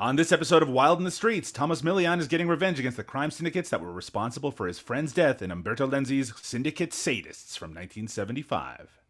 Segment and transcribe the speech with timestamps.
[0.00, 3.02] On this episode of Wild in the Streets, Tomas Milian is getting revenge against the
[3.02, 7.74] crime syndicates that were responsible for his friend's death in Umberto Lenzi's Syndicate Sadists from
[7.74, 9.00] 1975.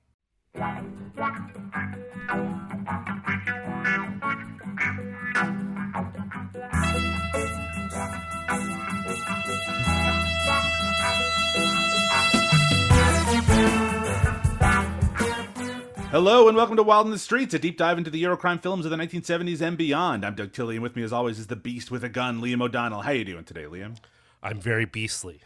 [16.11, 18.87] Hello and welcome to Wild in the Streets, a deep dive into the Eurocrime films
[18.87, 20.25] of the 1970s and beyond.
[20.25, 22.63] I'm Doug Tilley, and with me, as always, is the beast with a gun, Liam
[22.63, 23.03] O'Donnell.
[23.03, 23.97] How are you doing today, Liam?
[24.43, 25.41] I'm very beastly.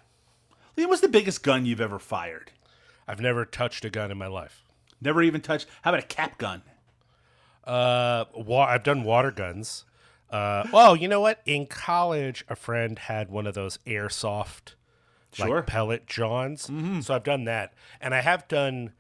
[0.77, 2.53] Liam, what's the biggest gun you've ever fired?
[3.09, 4.63] I've never touched a gun in my life.
[5.01, 5.67] Never even touched.
[5.83, 6.63] How about a cap gun?
[7.65, 9.85] Uh, wa- I've done water guns.
[10.31, 11.41] Uh, well, you know what?
[11.45, 14.75] In college, a friend had one of those airsoft,
[15.33, 15.57] Sure.
[15.57, 16.71] like pellet johns.
[17.05, 18.93] So I've done that, and I have done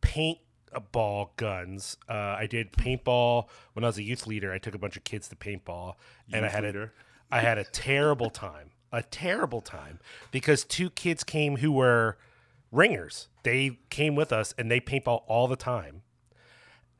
[0.00, 0.38] paint
[0.78, 1.96] ball guns.
[2.08, 4.52] Uh, I did paintball when I was a youth leader.
[4.52, 5.94] I took a bunch of kids to paintball,
[6.32, 6.92] and I had leader.
[7.30, 9.98] a, I had a terrible time, a terrible time
[10.30, 12.18] because two kids came who were
[12.70, 13.28] ringers.
[13.42, 16.02] They came with us and they paintball all the time.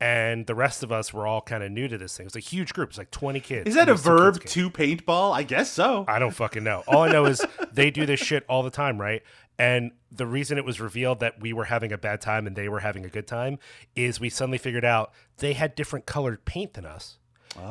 [0.01, 2.25] And the rest of us were all kind of new to this thing.
[2.25, 2.89] It was a huge group.
[2.89, 3.69] It's like 20 kids.
[3.69, 5.31] Is that a Most of the verb to paintball?
[5.31, 6.05] I guess so.
[6.07, 6.83] I don't fucking know.
[6.87, 9.21] All I know is they do this shit all the time, right?
[9.59, 12.67] And the reason it was revealed that we were having a bad time and they
[12.67, 13.59] were having a good time
[13.95, 17.19] is we suddenly figured out they had different colored paint than us.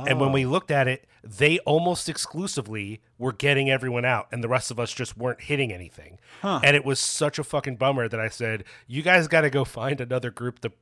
[0.06, 0.50] And when we oh.
[0.50, 4.92] looked at it, they almost exclusively were getting everyone out, and the rest of us
[4.92, 6.18] just weren't hitting anything.
[6.42, 9.64] And it was such a fucking bummer that I said, "You guys got to go
[9.64, 10.72] find another group to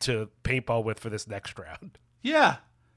[0.00, 2.56] to paintball with for this next round." Yeah.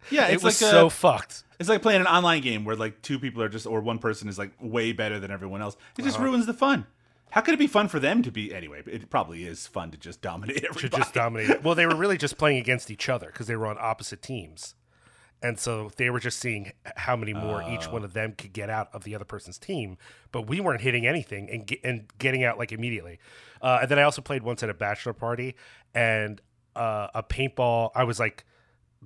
[0.10, 1.44] Yeah, It it's was like so a, fucked.
[1.62, 4.28] it's like playing an online game where like two people are just or one person
[4.28, 5.78] is like way better than everyone else.
[5.98, 6.86] It just ruins the fun.
[7.32, 8.84] How could it be fun for them to be anyway?
[8.86, 11.02] It probably is fun to just dominate to everybody.
[11.02, 11.64] just dominate.
[11.64, 14.76] Well, they were really just playing against each other because they were on opposite teams,
[15.42, 18.70] and so they were just seeing how many more each one of them could get
[18.70, 19.98] out of the other person's team.
[20.34, 23.20] But we weren't hitting anything and get, and getting out like immediately.
[23.62, 25.56] Uh, and then I also played once at a bachelor party
[25.96, 26.42] and
[26.76, 27.92] uh, a paintball.
[27.96, 28.46] I was like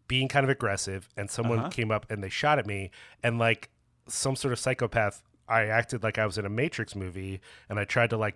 [0.08, 2.92] being kind of aggressive, and someone came up and they shot at me,
[3.24, 3.70] and like
[4.08, 5.22] some sort of psychopath.
[5.50, 7.40] I acted like I was in a Matrix movie,
[7.70, 8.36] and I tried to like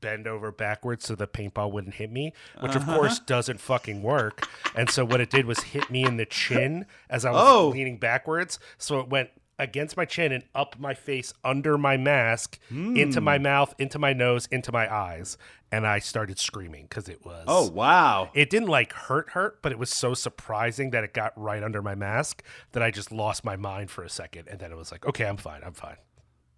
[0.00, 4.48] bend over backwards so the paintball wouldn't hit me, which of course doesn't fucking work.
[4.76, 7.68] And so what it did was hit me in the chin as I was Oh.
[7.70, 8.60] leaning backwards.
[8.78, 13.38] So it went against my chin and up my face under my mask, into my
[13.38, 15.36] mouth, into my nose, into my eyes.
[15.70, 18.30] And I started screaming because it was Oh wow.
[18.34, 21.82] it didn't like hurt hurt, but it was so surprising that it got right under
[21.82, 22.42] my mask
[22.72, 24.48] that I just lost my mind for a second.
[24.48, 25.96] And then it was like, okay, I'm fine, I'm fine.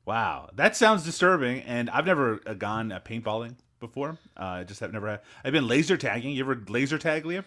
[0.07, 1.61] Wow, that sounds disturbing.
[1.63, 4.19] And I've never uh, gone uh, paintballing before.
[4.37, 5.09] Uh, I just have never.
[5.09, 6.33] Had, I've been laser tagging.
[6.33, 7.45] You ever laser tag, Liam?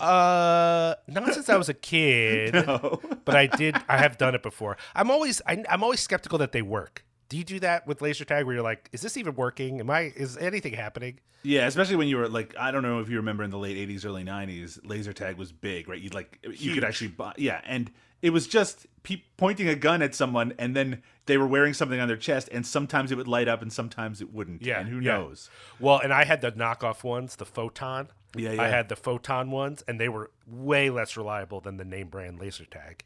[0.00, 2.54] Uh, not since I was a kid.
[2.68, 3.00] No.
[3.24, 3.76] but I did.
[3.88, 4.76] I have done it before.
[4.94, 5.40] I'm always.
[5.46, 7.04] I, I'm always skeptical that they work.
[7.28, 9.80] Do you do that with laser tag where you're like, is this even working?
[9.80, 10.12] Am I?
[10.16, 11.20] Is anything happening?
[11.42, 13.76] Yeah, especially when you were like, I don't know if you remember in the late
[13.76, 16.00] '80s, early '90s, laser tag was big, right?
[16.00, 17.90] You'd like, you could actually buy, yeah, and
[18.22, 22.00] it was just pe- pointing a gun at someone, and then they were wearing something
[22.00, 24.62] on their chest, and sometimes it would light up, and sometimes it wouldn't.
[24.62, 25.12] Yeah, and who yeah.
[25.12, 25.48] knows?
[25.78, 28.08] Well, and I had the knockoff ones, the photon.
[28.36, 32.08] Yeah, I had the photon ones, and they were way less reliable than the name
[32.08, 33.04] brand laser tag.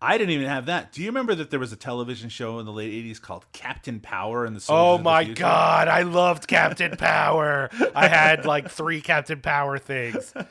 [0.00, 0.92] I didn't even have that.
[0.92, 3.98] Do you remember that there was a television show in the late '80s called Captain
[3.98, 7.70] Power and the Soldiers Oh of the my god, I loved Captain Power.
[7.94, 10.32] I had like three Captain Power things.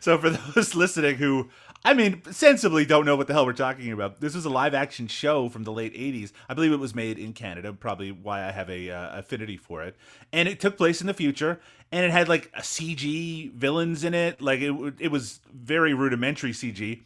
[0.00, 1.50] So for those listening who
[1.84, 4.74] I mean sensibly don't know what the hell we're talking about, this was a live
[4.74, 6.32] action show from the late 80s.
[6.48, 9.82] I believe it was made in Canada, probably why I have a uh, affinity for
[9.82, 9.96] it.
[10.32, 11.60] And it took place in the future
[11.90, 14.40] and it had like a CG villains in it.
[14.40, 17.02] Like it it was very rudimentary CG,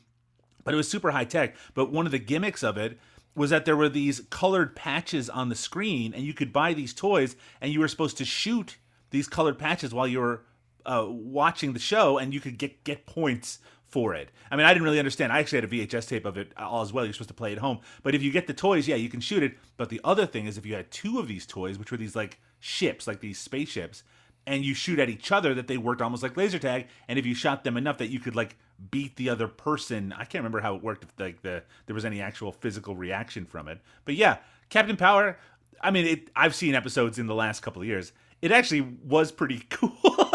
[0.62, 1.56] but it was super high tech.
[1.74, 2.98] But one of the gimmicks of it
[3.34, 6.92] was that there were these colored patches on the screen and you could buy these
[6.92, 8.76] toys and you were supposed to shoot
[9.10, 10.42] these colored patches while you were
[10.86, 14.30] uh, watching the show and you could get get points for it.
[14.50, 15.32] I mean, I didn't really understand.
[15.32, 17.04] I actually had a VHS tape of it all as well.
[17.04, 17.80] You're supposed to play at home.
[18.02, 19.56] But if you get the toys, yeah, you can shoot it.
[19.76, 22.16] But the other thing is if you had two of these toys, which were these
[22.16, 24.02] like ships, like these spaceships,
[24.46, 26.86] and you shoot at each other, that they worked almost like laser tag.
[27.08, 28.56] And if you shot them enough that you could like
[28.90, 31.04] beat the other person, I can't remember how it worked.
[31.04, 33.80] If like the there was any actual physical reaction from it.
[34.04, 35.38] But yeah, Captain Power.
[35.80, 38.12] I mean, it, I've seen episodes in the last couple of years.
[38.40, 40.25] It actually was pretty cool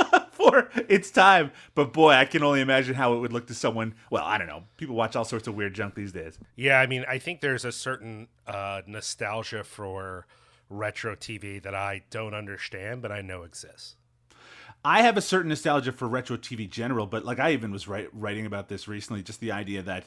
[0.89, 1.51] its time.
[1.75, 3.95] But boy, I can only imagine how it would look to someone.
[4.09, 4.63] Well, I don't know.
[4.77, 6.37] People watch all sorts of weird junk these days.
[6.55, 10.25] Yeah, I mean, I think there's a certain uh, nostalgia for
[10.69, 13.95] retro TV that I don't understand, but I know exists.
[14.83, 18.09] I have a certain nostalgia for retro TV general, but like I even was write,
[18.13, 20.05] writing about this recently, just the idea that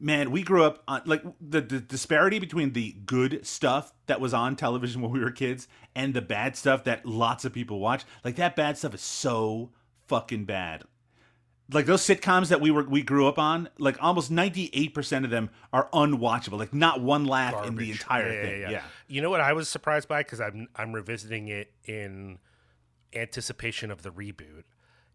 [0.00, 4.32] man, we grew up on like the, the disparity between the good stuff that was
[4.34, 8.04] on television when we were kids and the bad stuff that lots of people watch.
[8.24, 9.70] Like that bad stuff is so
[10.06, 10.84] fucking bad.
[11.72, 15.24] Like those sitcoms that we were we grew up on, like almost ninety eight percent
[15.24, 16.58] of them are unwatchable.
[16.58, 18.60] Like not one laugh in the entire Yeah, thing.
[18.62, 22.40] yeah, Yeah, You know what I was surprised by because I'm I'm revisiting it in
[23.14, 24.64] anticipation of the reboot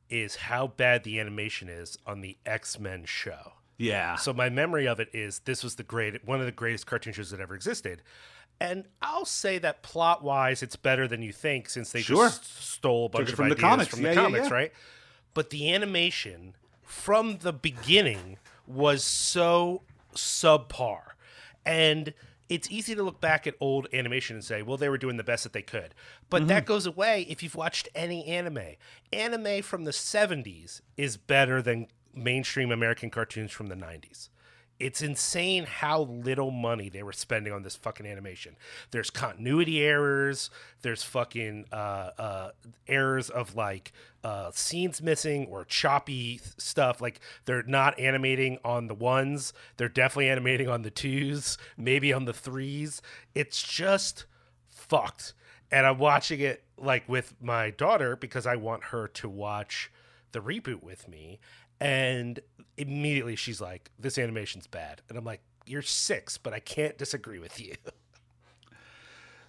[0.09, 3.53] is how bad the animation is on the X Men show.
[3.77, 4.15] Yeah.
[4.15, 7.13] So my memory of it is this was the great one of the greatest cartoon
[7.13, 8.01] shows that ever existed.
[8.59, 12.27] And I'll say that plot wise, it's better than you think since they Sure.
[12.29, 13.89] just stole a bunch of from the comics.
[13.89, 14.53] from Yeah, the yeah, comics, yeah.
[14.53, 14.71] right?
[15.33, 19.81] But the animation from the beginning was so
[20.15, 21.01] subpar.
[21.65, 22.13] And
[22.47, 25.23] it's easy to look back at old animation and say, well, they were doing the
[25.23, 25.93] best that they could.
[26.29, 26.47] But Mm-hmm.
[26.49, 28.75] that goes away if you've watched any anime.
[29.11, 34.29] Anime from the 70s is better than mainstream American cartoons from the 90s.
[34.77, 38.57] It's insane how little money they were spending on this fucking animation.
[38.91, 40.49] There's continuity errors.
[40.81, 42.49] There's fucking uh, uh,
[42.85, 46.99] errors of like uh, scenes missing or choppy stuff.
[46.99, 49.53] Like they're not animating on the ones.
[49.77, 53.01] They're definitely animating on the twos, maybe on the threes.
[53.33, 54.25] It's just
[54.67, 55.33] fucked.
[55.71, 59.89] And I'm watching it like with my daughter because I want her to watch
[60.33, 61.39] the reboot with me.
[61.79, 62.39] And
[62.77, 65.01] immediately she's like, This animation's bad.
[65.09, 67.75] And I'm like, You're six, but I can't disagree with you.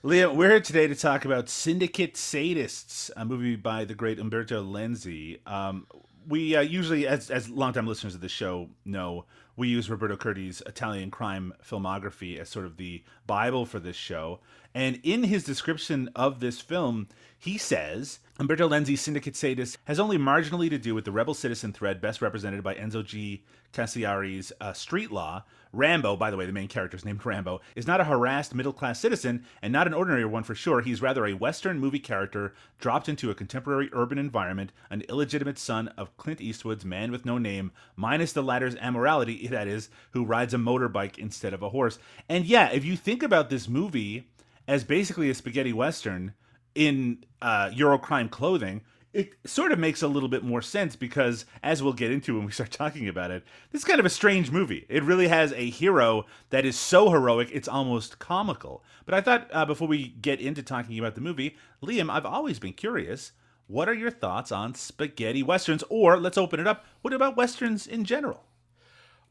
[0.04, 4.62] Liam, we're here today to talk about Syndicate Sadists, a movie by the great Umberto
[4.62, 5.40] Lenzi.
[5.48, 5.86] Um,
[6.28, 9.24] we uh, usually, as, as longtime listeners of the show know,
[9.56, 14.40] we use Roberto Curti's Italian crime filmography as sort of the Bible for this show.
[14.74, 17.08] And in his description of this film,
[17.38, 21.72] he says Umberto Lenzi's Syndicate Sadist has only marginally to do with the rebel citizen
[21.72, 23.42] thread best represented by Enzo G.
[23.72, 25.44] Castellari's uh, Street Law.
[25.76, 28.72] Rambo, by the way, the main character is named Rambo, is not a harassed middle
[28.72, 30.80] class citizen and not an ordinary one for sure.
[30.80, 35.88] He's rather a Western movie character dropped into a contemporary urban environment, an illegitimate son
[35.88, 40.54] of Clint Eastwood's Man with No Name, minus the latter's amorality, that is, who rides
[40.54, 41.98] a motorbike instead of a horse.
[42.28, 44.28] And yeah, if you think about this movie
[44.66, 46.32] as basically a spaghetti western
[46.74, 48.82] in uh, Eurocrime clothing,
[49.16, 52.44] it sort of makes a little bit more sense because, as we'll get into when
[52.44, 54.84] we start talking about it, this is kind of a strange movie.
[54.88, 58.84] It really has a hero that is so heroic, it's almost comical.
[59.06, 62.58] But I thought uh, before we get into talking about the movie, Liam, I've always
[62.58, 63.32] been curious.
[63.68, 65.82] What are your thoughts on spaghetti westerns?
[65.88, 66.84] Or let's open it up.
[67.02, 68.44] What about westerns in general?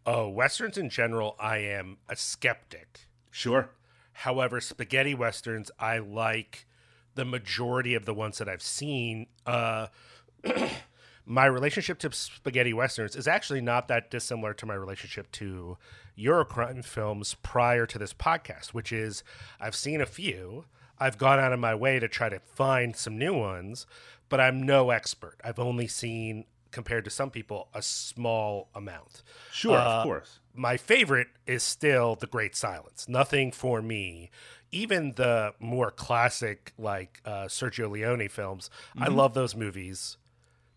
[0.08, 3.08] Oh, Westerns in general, I am a skeptic.
[3.32, 3.72] Sure.
[4.14, 6.68] However, spaghetti westerns, I like
[7.15, 9.27] the majority of the ones that I've seen.
[9.45, 9.88] Uh,
[11.25, 15.77] my relationship to spaghetti westerns is actually not that dissimilar to my relationship to
[16.17, 19.23] Eurocrime films prior to this podcast, which is
[19.59, 20.65] I've seen a few.
[21.00, 23.85] I've gone out of my way to try to find some new ones,
[24.29, 25.35] but I'm no expert.
[25.44, 29.21] I've only seen, compared to some people, a small amount.
[29.51, 30.39] Sure, Uh, of course.
[30.53, 33.09] my favorite is still The Great Silence.
[33.09, 34.29] Nothing for me.
[34.75, 39.16] Even the more classic, like uh, Sergio Leone films, I Mm-hmm.
[39.16, 40.18] love those movies.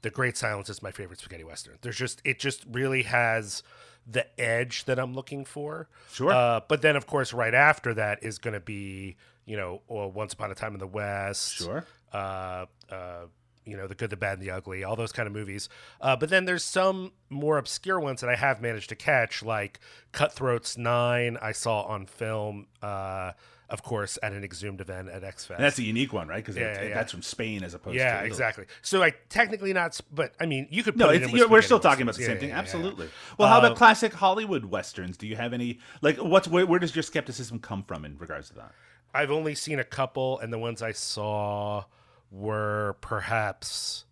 [0.03, 1.79] The Great Silence is my favorite spaghetti western.
[1.83, 3.63] There's just it just really has
[4.07, 5.89] the edge that I'm looking for.
[6.13, 6.33] Sure.
[6.33, 10.11] Uh, but then, of course, right after that is going to be you know well,
[10.11, 11.55] Once Upon a Time in the West.
[11.57, 11.85] Sure.
[12.13, 13.27] Uh, uh,
[13.67, 15.69] you know, The Good, the Bad, and the Ugly, all those kind of movies.
[16.01, 19.79] Uh, but then there's some more obscure ones that I have managed to catch, like
[20.11, 23.33] Cutthroats 9, I saw on film, uh,
[23.71, 25.61] of course, at an Exhumed event at X Fest.
[25.61, 26.37] That's a unique one, right?
[26.37, 26.95] Because Yeah, yeah.
[26.95, 28.65] that's from Spain as opposed to yeah, exactly.
[28.83, 31.51] So like, technically not, but I mean, you could put No, it it's, in with
[31.51, 32.49] we're still talking about the same Yeah, thing.
[32.49, 32.61] yeah, yeah.
[32.61, 33.09] Absolutely.
[33.37, 35.17] Well, how Um, about classic Hollywood westerns?
[35.19, 38.49] Do you have any like what's where, where does your skepticism come from in regards
[38.49, 38.73] to that?
[39.15, 41.85] I've only seen a couple, and the ones I saw
[42.31, 44.05] were perhaps.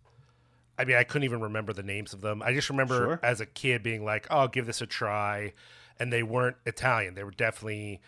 [0.79, 2.41] I mean, I couldn't even remember the names of them.
[2.43, 3.19] I just remember Sure.
[3.23, 5.53] as a kid being like, "Oh, I'll give this a try,"
[5.99, 7.15] and they weren't Italian.
[7.15, 8.01] They were definitely.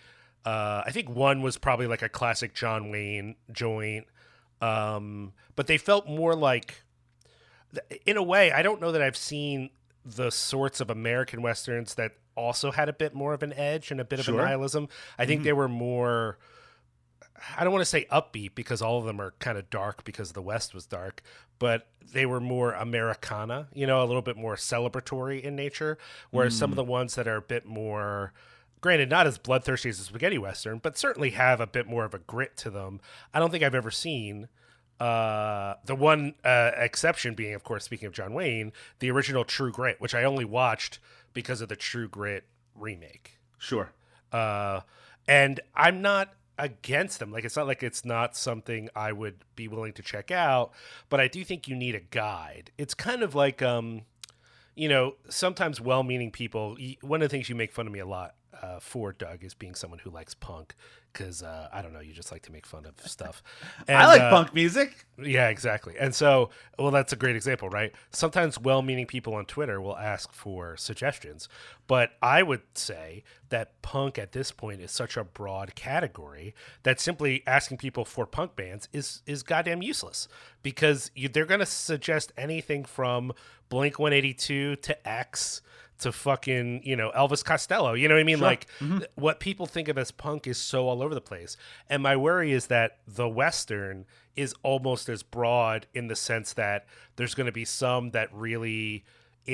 [0.45, 4.07] Uh, I think one was probably like a classic John Wayne joint,
[4.61, 6.83] um, but they felt more like.
[8.05, 9.69] In a way, I don't know that I've seen
[10.03, 13.99] the sorts of American westerns that also had a bit more of an edge and
[13.99, 14.39] a bit of Sure.
[14.39, 14.87] a nihilism.
[15.19, 16.39] I think they were more.
[17.57, 20.31] I don't want to say upbeat because all of them are kind of dark because
[20.31, 21.21] the West was dark,
[21.59, 25.97] but they were more Americana, you know, a little bit more celebratory in nature.
[26.31, 28.33] Whereas some of the ones that are a bit more,
[28.81, 32.13] granted, not as bloodthirsty as a spaghetti western, but certainly have a bit more of
[32.13, 32.99] a grit to them.
[33.33, 34.47] I don't think I've ever seen.
[34.99, 39.71] Uh, the one uh, exception being, of course, speaking of John Wayne, the original True
[39.71, 40.99] Grit, which I only watched
[41.33, 42.43] because of the True Grit
[42.75, 43.37] remake.
[43.57, 43.93] Sure.
[44.31, 44.81] Uh,
[45.27, 47.31] and I'm not against them.
[47.31, 50.71] Like it's not like it's not something I would be willing to check out,
[51.07, 52.71] but I do think you need a guide.
[52.77, 54.01] It's kind of like um
[54.75, 56.77] you know, sometimes well-meaning people.
[57.01, 59.53] One of the things you make fun of me a lot uh, for Doug as
[59.53, 60.75] being someone who likes punk
[61.11, 63.41] because uh, I don't know, you just like to make fun of stuff.
[63.87, 65.05] And, I like uh, punk music.
[65.17, 65.95] Yeah, exactly.
[65.99, 67.91] And so, well, that's a great example, right?
[68.11, 71.49] Sometimes well-meaning people on Twitter will ask for suggestions,
[71.87, 76.99] but I would say that punk at this point is such a broad category that
[76.99, 80.27] simply asking people for punk bands is is goddamn useless
[80.61, 83.33] because you, they're going to suggest anything from
[83.69, 85.61] Blink 182 to X
[85.99, 87.93] to fucking, you know, Elvis Costello.
[87.93, 88.37] You know what I mean?
[88.37, 88.47] Sure.
[88.47, 88.99] Like mm-hmm.
[89.15, 91.57] what people think of as punk is so all over the place.
[91.89, 96.85] And my worry is that the Western is almost as broad in the sense that
[97.17, 99.03] there's going to be some that really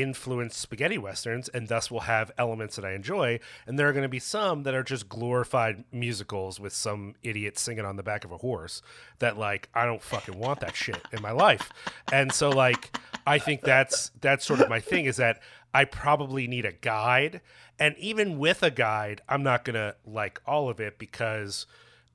[0.02, 3.40] influence spaghetti westerns and thus will have elements that I enjoy.
[3.66, 7.58] And there are going to be some that are just glorified musicals with some idiot
[7.58, 8.82] singing on the back of a horse
[9.20, 11.72] that like I don't fucking want that shit in my life.
[12.12, 15.42] And so like I think that's that's sort of my thing is that
[15.74, 17.42] I probably need a guide.
[17.80, 21.66] And even with a guide, I'm not going to like all of it because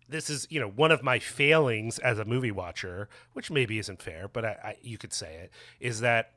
[0.08, 4.02] this is you know one of my failings as a movie watcher which maybe isn't
[4.02, 6.32] fair but I, I, you could say it is that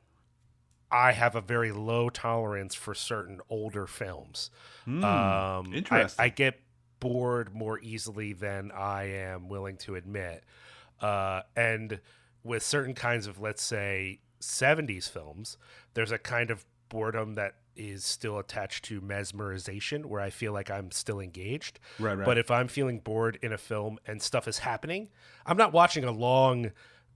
[0.90, 4.50] I have a very low tolerance for certain older films.
[4.86, 6.22] Mm, um, interesting.
[6.22, 6.60] I, I, get
[7.00, 10.44] bored more easily than I am willing to admit.
[11.00, 12.00] Uh, and
[12.42, 15.56] with certain kinds of, let's say, 70s films,
[15.94, 20.70] there's a kind of boredom that is still attached to mesmerization where I feel like
[20.70, 21.80] I'm still engaged.
[21.98, 22.24] Right, right.
[22.24, 25.08] But if I'm feeling bored in a film and stuff is happening,
[25.44, 26.70] I'm not watching a long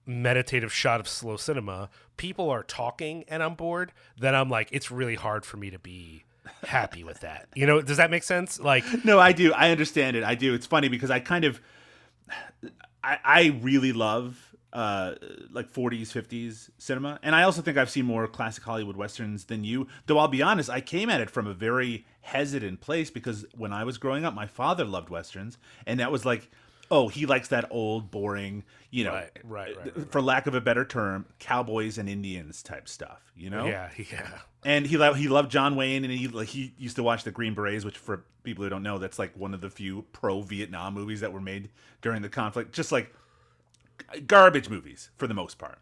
[0.08, 4.90] meditative shot of slow cinema, people are talking and I'm bored, then I'm like, it's
[4.90, 6.24] really hard for me to be
[6.64, 7.48] happy with that.
[7.54, 8.58] You know, does that make sense?
[8.58, 9.52] Like, no, I do.
[9.52, 10.24] I understand it.
[10.24, 10.54] I do.
[10.54, 11.60] It's funny because I kind of,
[13.04, 15.14] I, I really love uh
[15.50, 19.64] like 40s 50s cinema and i also think i've seen more classic hollywood westerns than
[19.64, 23.46] you though i'll be honest i came at it from a very hesitant place because
[23.56, 26.50] when i was growing up my father loved westerns and that was like
[26.90, 30.54] oh, he likes that old, boring, you know, right, right, right, right, for lack of
[30.54, 33.32] a better term, cowboys and Indians type stuff.
[33.36, 33.66] You know?
[33.66, 34.38] Yeah, yeah.
[34.64, 37.30] And he loved he loved John Wayne, and he like he used to watch the
[37.30, 40.40] Green Berets, which for people who don't know, that's like one of the few pro
[40.42, 41.70] Vietnam movies that were made
[42.02, 42.72] during the conflict.
[42.72, 43.14] Just like
[44.26, 45.78] garbage movies for the most part.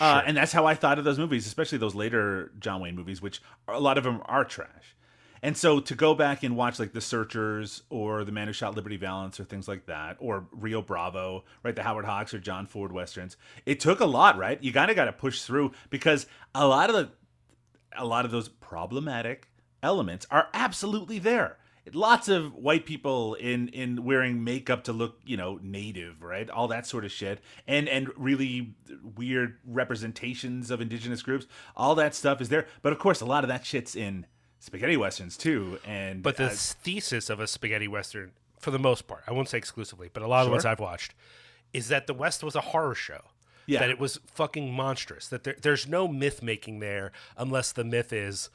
[0.00, 0.06] Uh, sure.
[0.06, 3.20] Uh, and that's how I thought of those movies, especially those later John Wayne movies,
[3.20, 4.96] which a lot of them are trash.
[5.42, 8.76] And so to go back and watch like The Searchers or The Man Who Shot
[8.76, 11.74] Liberty Valance or things like that, or Rio Bravo, right?
[11.74, 13.36] The Howard Hawks or John Ford westerns.
[13.66, 14.62] It took a lot, right?
[14.62, 17.10] You kind of got to push through because a lot of the,
[17.96, 19.48] a lot of those problematic
[19.82, 21.58] elements are absolutely there.
[21.92, 26.48] Lots of white people in in wearing makeup to look, you know, native, right?
[26.48, 28.76] All that sort of shit, and and really
[29.16, 31.48] weird representations of indigenous groups.
[31.76, 34.26] All that stuff is there, but of course, a lot of that shit's in
[34.62, 35.78] spaghetti westerns too.
[35.84, 39.58] And but the thesis of a spaghetti western, for the most part, I won't say
[39.58, 41.14] exclusively, but a lot of the ones I've watched,
[41.72, 43.22] is that the West was a horror show.
[43.66, 43.80] Yeah.
[43.80, 45.28] That it was fucking monstrous.
[45.28, 48.50] That there, there's no myth making there unless the myth is,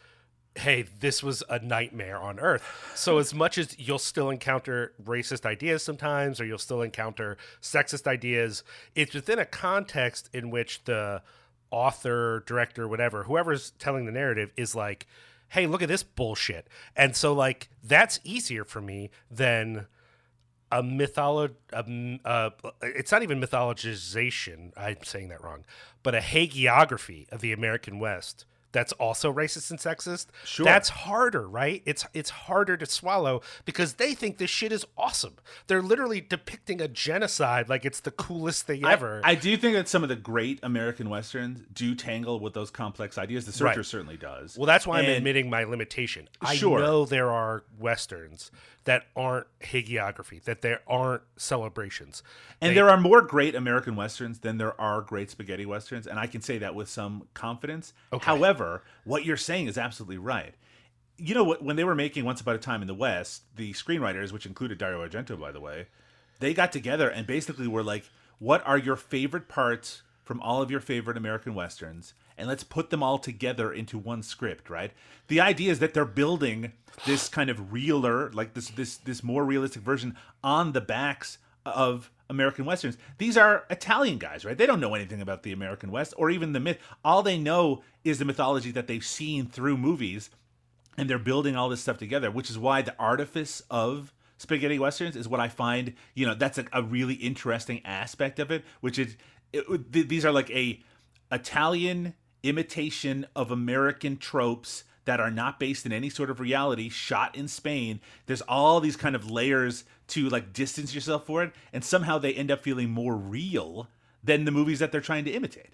[0.55, 2.91] hey, this was a nightmare on Earth.
[2.95, 8.05] So as much as you'll still encounter racist ideas sometimes, or you'll still encounter sexist
[8.05, 8.63] ideas,
[8.95, 11.21] it's within a context in which the
[11.71, 15.07] author, director, whatever, whoever's telling the narrative is like,
[15.49, 16.67] hey, look at this bullshit.
[16.95, 19.87] And so like that's easier for me than
[20.71, 21.55] a mythology.
[21.73, 22.49] Uh,
[22.81, 24.71] it's not even mythologization.
[24.75, 25.65] I'm saying that wrong,
[26.03, 28.45] but a hagiography of the American West
[28.77, 30.27] that's also racist and sexist.
[30.43, 30.63] Sure.
[30.63, 31.81] That's harder, right?
[31.87, 35.37] It's it's harder to swallow because they think this shit is awesome.
[35.65, 39.21] They're literally depicting a genocide like it's the coolest thing I, ever.
[39.23, 43.17] I do think that some of the great American westerns do tangle with those complex
[43.17, 43.47] ideas.
[43.47, 43.85] The Searcher right.
[43.85, 44.55] certainly does.
[44.55, 46.29] Well, that's why and, I'm admitting my limitation.
[46.53, 46.77] Sure.
[46.77, 48.51] I know there are westerns
[48.87, 52.23] that aren't hagiography, that there aren't celebrations.
[52.61, 56.17] And they, there are more great American westerns than there are great spaghetti westerns, and
[56.17, 57.93] I can say that with some confidence.
[58.13, 58.25] Okay.
[58.25, 58.66] However,
[59.03, 60.53] what you're saying is absolutely right.
[61.17, 61.55] You know?
[61.55, 64.77] When they were making Once Upon a Time in the West, the screenwriters, which included
[64.77, 65.87] Dario Argento, by the way,
[66.39, 68.05] they got together and basically were like,
[68.39, 72.89] "What are your favorite parts from all of your favorite American westerns?" and let's put
[72.89, 74.91] them all together into one script, right?
[75.27, 76.73] The idea is that they're building
[77.05, 82.11] this kind of realer, like this this this more realistic version on the backs of
[82.29, 82.97] American westerns.
[83.17, 84.57] These are Italian guys, right?
[84.57, 86.77] They don't know anything about the American West or even the myth.
[87.03, 90.29] All they know is the mythology that they've seen through movies.
[90.97, 95.15] and they're building all this stuff together, which is why the artifice of spaghetti westerns
[95.15, 95.93] is what I find.
[96.15, 99.15] You know, that's a, a really interesting aspect of it, which is
[99.53, 100.81] it, these are like a
[101.31, 107.33] Italian imitation of American tropes that are not based in any sort of reality shot
[107.33, 108.01] in Spain.
[108.25, 112.33] There's all these kind of layers to like distance yourself for it and somehow they
[112.33, 113.87] end up feeling more real
[114.21, 115.71] than the movies that they're trying to imitate.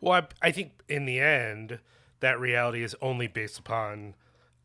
[0.00, 1.80] Well, I, I think in the end
[2.20, 4.14] that reality is only based upon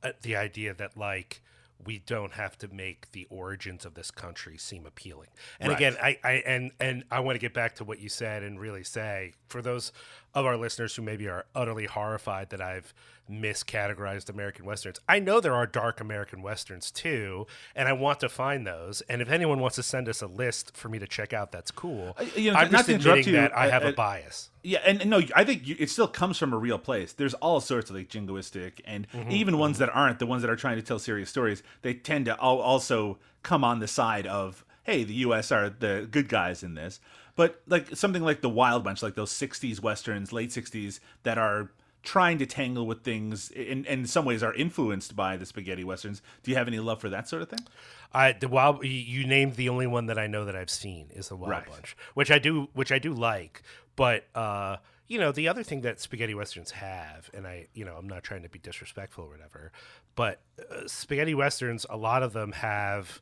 [0.03, 1.41] uh, the idea that like
[1.85, 5.29] we don't have to make the origins of this country seem appealing.
[5.59, 5.77] And right.
[5.77, 8.59] again, I, I and and I want to get back to what you said and
[8.59, 9.91] really say for those
[10.33, 12.93] of our listeners who maybe are utterly horrified that I've
[13.31, 14.99] miscategorized American westerns.
[15.07, 19.01] I know there are dark American westerns too, and I want to find those.
[19.01, 21.71] And if anyone wants to send us a list for me to check out, that's
[21.71, 22.15] cool.
[22.17, 24.49] Uh, you know, I'm just admitting you, that I have a bias.
[24.63, 27.13] Yeah, and, and no, I think you, it still comes from a real place.
[27.13, 29.61] There's all sorts of like jingoistic, and mm-hmm, even mm-hmm.
[29.61, 31.63] ones that aren't the ones that are trying to tell serious stories.
[31.81, 35.51] They tend to also come on the side of hey, the U.S.
[35.51, 36.99] are the good guys in this.
[37.35, 41.71] But like something like the Wild Bunch, like those '60s westerns, late '60s, that are
[42.03, 46.21] trying to tangle with things in, in some ways are influenced by the spaghetti westerns.
[46.43, 47.65] Do you have any love for that sort of thing?
[48.13, 51.29] I the wild you named the only one that I know that I've seen is
[51.29, 51.69] the Wild right.
[51.69, 53.61] Bunch, which I do which I do like,
[53.95, 54.77] but uh
[55.07, 58.23] you know the other thing that spaghetti westerns have and i you know i'm not
[58.23, 59.73] trying to be disrespectful or whatever
[60.15, 63.19] but uh, spaghetti westerns a lot of them have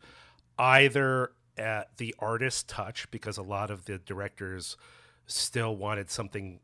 [0.60, 4.78] either uh, the artist touch because a lot of the directors
[5.26, 6.60] still wanted something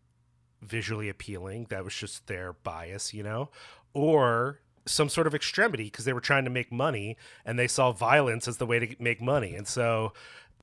[0.65, 1.67] visually appealing.
[1.69, 3.49] That was just their bias, you know,
[3.93, 7.91] or some sort of extremity because they were trying to make money and they saw
[7.91, 9.55] violence as the way to make money.
[9.55, 10.13] And so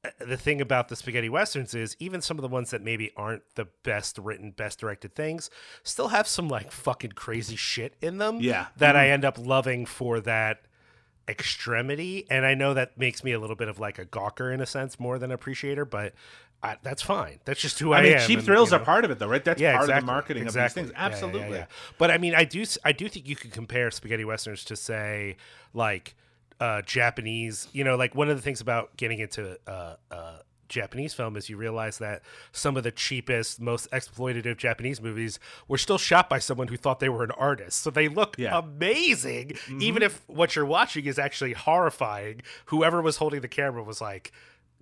[0.04, 3.11] uh, the thing about the spaghetti westerns is even some of the ones that maybe
[3.16, 5.50] aren't the best written, best directed things
[5.82, 8.38] still have some like fucking crazy shit in them.
[8.40, 8.66] Yeah.
[8.76, 8.99] That mm-hmm.
[8.99, 10.62] I end up loving for that
[11.28, 12.26] extremity.
[12.30, 14.66] And I know that makes me a little bit of like a gawker in a
[14.66, 16.15] sense more than appreciator, but
[16.62, 17.40] I, that's fine.
[17.44, 18.26] That's just who I, I mean, am.
[18.26, 19.44] Cheap and, thrills you know, are part of it, though, right?
[19.44, 20.82] That's yeah, part exactly, of the marketing exactly.
[20.82, 21.12] of these things.
[21.12, 21.40] Absolutely.
[21.48, 21.66] Yeah, yeah,
[21.98, 25.36] but I mean, I do, I do think you could compare spaghetti westerns to say,
[25.75, 26.14] like,
[26.60, 27.66] uh, Japanese.
[27.72, 31.48] You know, like one of the things about getting into uh, uh, Japanese film is
[31.48, 32.22] you realize that
[32.52, 37.00] some of the cheapest, most exploitative Japanese movies were still shot by someone who thought
[37.00, 37.82] they were an artist.
[37.82, 38.58] So they look yeah.
[38.58, 39.82] amazing, mm-hmm.
[39.82, 42.42] even if what you're watching is actually horrifying.
[42.66, 44.32] Whoever was holding the camera was like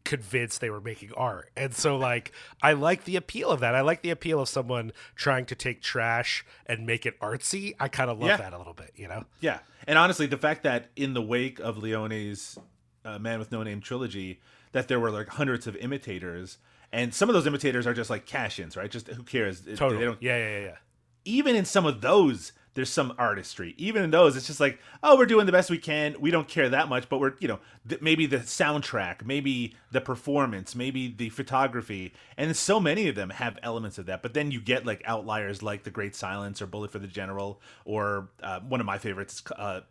[0.05, 1.51] convinced they were making art.
[1.57, 2.33] And so like
[2.63, 3.75] I like the appeal of that.
[3.75, 7.75] I like the appeal of someone trying to take trash and make it artsy.
[7.79, 8.37] I kind of love yeah.
[8.37, 9.25] that a little bit, you know.
[9.41, 9.61] Yeah.
[9.87, 12.59] And honestly, the fact that in the wake of Leone's
[13.05, 14.41] uh, Man with No Name trilogy
[14.73, 16.59] that there were like hundreds of imitators
[16.93, 18.91] and some of those imitators are just like cash-ins, right?
[18.91, 19.61] Just who cares?
[19.61, 19.99] Totally.
[19.99, 20.77] They don't, yeah, yeah, yeah.
[21.25, 23.75] Even in some of those, there's some artistry.
[23.77, 26.17] Even in those, it's just like, oh, we're doing the best we can.
[26.19, 30.01] We don't care that much, but we're, you know, th- maybe the soundtrack, maybe the
[30.01, 34.23] performance, maybe the photography, and so many of them have elements of that.
[34.23, 37.61] But then you get like outliers like The Great Silence or Bullet for the General,
[37.85, 39.43] or uh, one of my favorites.
[39.55, 39.83] Uh,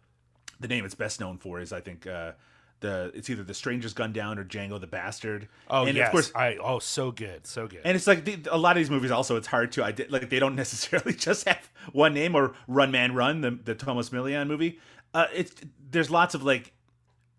[0.59, 2.31] the name it's best known for is I think uh,
[2.79, 5.47] the it's either the Stranger's Gun Down or Django the Bastard.
[5.69, 7.81] Oh and yes, of course, I oh so good, so good.
[7.83, 10.11] And it's like the, a lot of these movies also it's hard to I did,
[10.11, 14.09] like they don't necessarily just have one name or Run Man Run the the Tomas
[14.09, 14.79] Milian movie.
[15.13, 15.53] Uh, it's
[15.89, 16.73] there's lots of like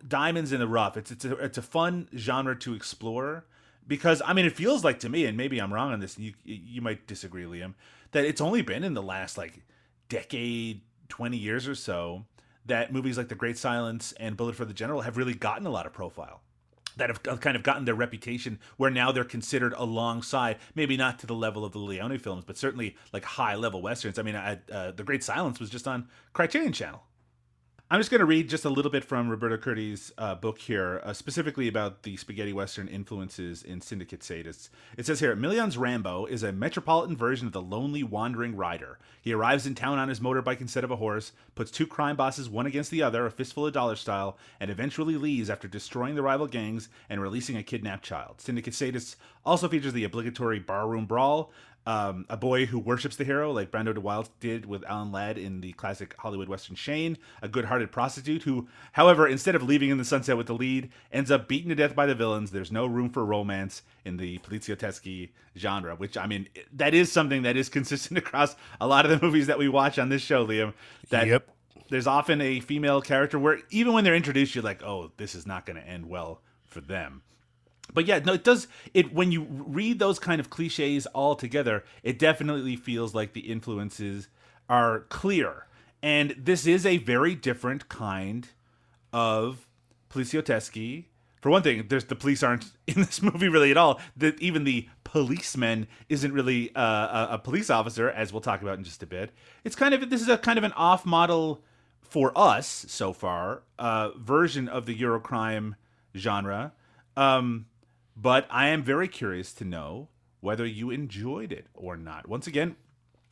[0.06, 0.96] diamonds in the rough.
[0.96, 3.44] It's it's a, it's a fun genre to explore
[3.86, 6.18] because I mean it feels like to me and maybe I'm wrong on this.
[6.18, 7.74] you you might disagree, Liam,
[8.12, 9.60] that it's only been in the last like
[10.08, 12.24] decade, twenty years or so
[12.70, 15.70] that movies like The Great Silence and Bullet for the General have really gotten a
[15.70, 16.40] lot of profile
[16.96, 21.26] that have kind of gotten their reputation where now they're considered alongside maybe not to
[21.26, 24.18] the level of the leone films but certainly like high level westerns.
[24.18, 27.02] I mean I, uh, the great silence was just on criterion channel
[27.92, 31.00] I'm just going to read just a little bit from Roberto Curti's uh, book here,
[31.02, 34.68] uh, specifically about the spaghetti western influences in Syndicate Sadists.
[34.96, 39.00] It says here Milian's Rambo is a metropolitan version of the lonely wandering rider.
[39.20, 42.48] He arrives in town on his motorbike instead of a horse, puts two crime bosses
[42.48, 46.22] one against the other, a fistful of dollar style, and eventually leaves after destroying the
[46.22, 48.40] rival gangs and releasing a kidnapped child.
[48.40, 51.50] Syndicate Sadists also features the obligatory barroom brawl,
[51.90, 55.36] um, a boy who worships the hero, like Brandon de Wilde did with Alan Ladd
[55.36, 59.90] in the classic Hollywood Western Shane, a good hearted prostitute who, however, instead of leaving
[59.90, 62.52] in the sunset with the lead, ends up beaten to death by the villains.
[62.52, 67.42] There's no room for romance in the Poliziotteschi genre, which, I mean, that is something
[67.42, 70.46] that is consistent across a lot of the movies that we watch on this show,
[70.46, 70.74] Liam.
[71.08, 71.50] That yep.
[71.88, 75.44] There's often a female character where even when they're introduced, you're like, oh, this is
[75.44, 77.22] not going to end well for them
[77.94, 78.68] but yeah, no, it does.
[78.94, 83.40] It when you read those kind of cliches all together, it definitely feels like the
[83.40, 84.28] influences
[84.68, 85.66] are clear.
[86.02, 88.48] And this is a very different kind
[89.12, 89.66] of
[90.10, 91.06] poliziotteschi.
[91.40, 94.00] For one thing, there's the police aren't in this movie really at all.
[94.16, 98.78] That even the policeman isn't really uh, a, a police officer, as we'll talk about
[98.78, 99.30] in just a bit.
[99.64, 101.62] It's kind of this is a kind of an off-model
[102.00, 105.74] for us so far uh, version of the Eurocrime
[106.16, 106.72] genre.
[107.16, 107.66] Um,
[108.16, 110.08] but I am very curious to know
[110.40, 112.28] whether you enjoyed it or not.
[112.28, 112.76] Once again,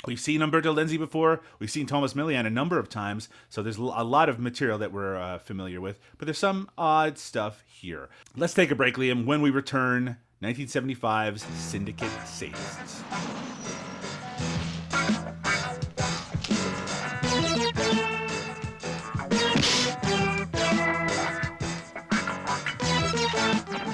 [0.07, 1.41] We've seen Umberto Lenzi before.
[1.59, 4.93] We've seen Tomas Milian a number of times, so there's a lot of material that
[4.93, 5.99] we're uh, familiar with.
[6.19, 8.09] But there's some odd stuff here.
[8.37, 9.27] Let's take a break, Liam.
[9.27, 13.03] When we return, 1975's Syndicate Sadists.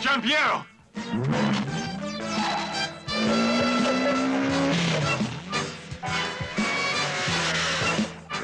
[0.02, 0.66] Giampiero!
[1.14, 1.20] They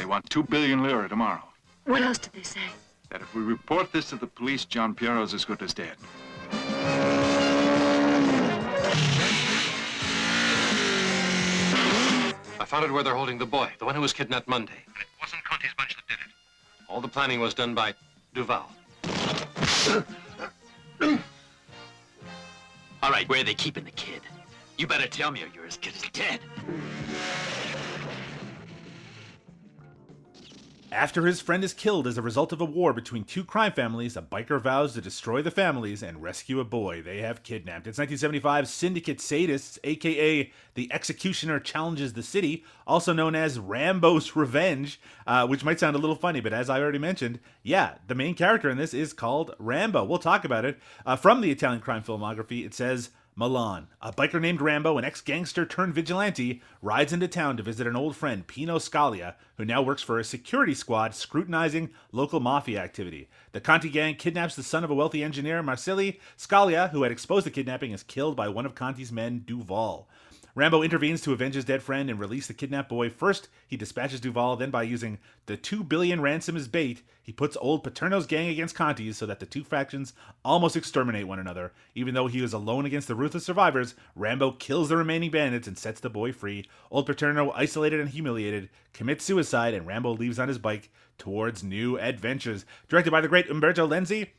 [0.05, 1.43] want two billion lira tomorrow.
[1.87, 2.61] What else did they say?
[3.09, 5.97] That if we report this to the police, Giampiero's as good as dead.
[12.61, 14.85] I found it where they're holding the boy, the one who was kidnapped Monday.
[14.87, 16.31] And it wasn't Conti's bunch that did it.
[16.89, 17.95] All the planning was done by
[18.33, 18.71] Duval.
[23.03, 24.21] All right, where are they keeping the kid?
[24.77, 26.41] You better tell me or you're as good as dead.
[30.93, 34.17] After his friend is killed as a result of a war between two crime families,
[34.17, 37.87] a biker vows to destroy the families and rescue a boy they have kidnapped.
[37.87, 45.01] It's 1975 Syndicate Sadists, aka The Executioner Challenges the City, also known as Rambo's Revenge,
[45.29, 48.35] uh, which might sound a little funny, but as I already mentioned, yeah, the main
[48.35, 50.03] character in this is called Rambo.
[50.05, 50.81] We'll talk about it.
[51.07, 53.11] Uh, from the Italian crime filmography, it says.
[53.41, 53.89] Milan.
[54.03, 57.97] A biker named Rambo, an ex gangster turned vigilante, rides into town to visit an
[57.97, 63.31] old friend, Pino Scalia, who now works for a security squad scrutinizing local mafia activity.
[63.53, 66.21] The Conti gang kidnaps the son of a wealthy engineer, Marsili.
[66.37, 70.07] Scalia, who had exposed the kidnapping, is killed by one of Conti's men, Duval.
[70.55, 73.09] Rambo intervenes to avenge his dead friend and release the kidnapped boy.
[73.09, 77.57] First, he dispatches Duval, then, by using the two billion ransom as bait, he puts
[77.61, 80.13] old Paterno's gang against Conti's so that the two factions
[80.45, 81.73] almost exterminate one another.
[81.95, 85.79] Even though he is alone against the ruthless survivors, Rambo kills the remaining bandits and
[85.79, 86.69] sets the boy free.
[86.91, 91.99] Old Paterno, isolated and humiliated, commits suicide, and Rambo leaves on his bike towards new
[91.99, 92.65] adventures.
[92.89, 94.31] Directed by the great Umberto Lenzi,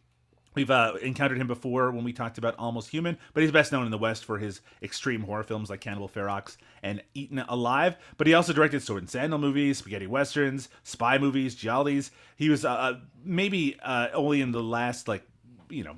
[0.53, 3.85] We've uh, encountered him before when we talked about Almost Human, but he's best known
[3.85, 7.95] in the West for his extreme horror films like Cannibal Ferox and Eaten Alive.
[8.17, 12.11] But he also directed sword and sandal movies, spaghetti westerns, spy movies, giallis.
[12.35, 15.25] He was uh, maybe uh, only in the last like
[15.69, 15.95] you know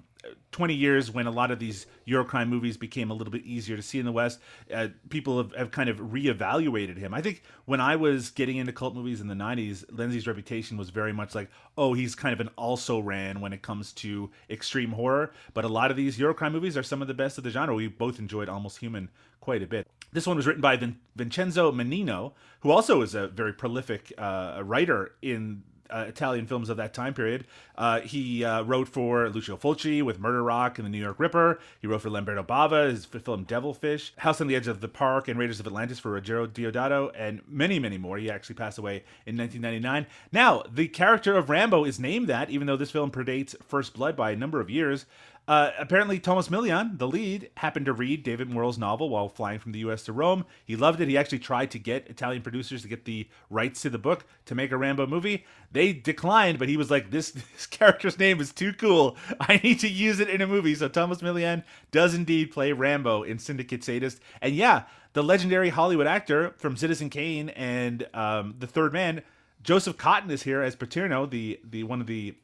[0.52, 3.82] 20 years when a lot of these Eurocrime movies became a little bit easier to
[3.82, 4.40] see in the West,
[4.74, 7.14] uh, people have, have kind of reevaluated him.
[7.14, 10.90] I think when I was getting into cult movies in the 90s, Lenzi's reputation was
[10.90, 14.92] very much like, oh, he's kind of an also ran when it comes to extreme
[14.92, 15.34] horror.
[15.54, 17.76] But a lot of these Eurocrime movies are some of the best of the genre.
[17.76, 19.10] We both enjoyed Almost Human
[19.42, 19.88] quite a bit.
[20.14, 24.62] This one was written by Vin- Vincenzo Mannino, who also is a very prolific uh,
[24.64, 27.46] writer in uh, Italian films of that time period.
[27.78, 31.60] Uh, he uh, wrote for Lucio Fulci with Murder Rock and The New York Ripper.
[31.80, 35.28] He wrote for Lamberto Bava, his film Devilfish, House on the Edge of the Park,
[35.28, 38.18] and Raiders of Atlantis for Ruggero Deodato, and many, many more.
[38.18, 40.08] He actually passed away in 1999.
[40.32, 44.16] Now, the character of Rambo is named that, even though this film predates First Blood
[44.16, 45.06] by a number of years.
[45.46, 49.74] Uh, apparently, Tomas Milian, the lead, happened to read David Morrell's novel while flying from
[49.74, 50.04] the U.S.
[50.04, 50.46] to Rome.
[50.64, 51.10] He loved it.
[51.10, 54.56] He actually tried to get Italian producers to get the rights to the book to
[54.56, 55.46] make a Rambo movie.
[55.70, 59.18] They declined, but he was like, "This, this character's name is too cool.
[59.42, 63.24] I need to use it in a movie." So Tomas Milian does indeed play Rambo
[63.24, 68.68] in Syndicate Sadist, and yeah, the legendary Hollywood actor from Citizen Kane and um, The
[68.68, 69.24] Third Man,
[69.62, 72.36] Joseph Cotton, is here as Paterno, the the one of the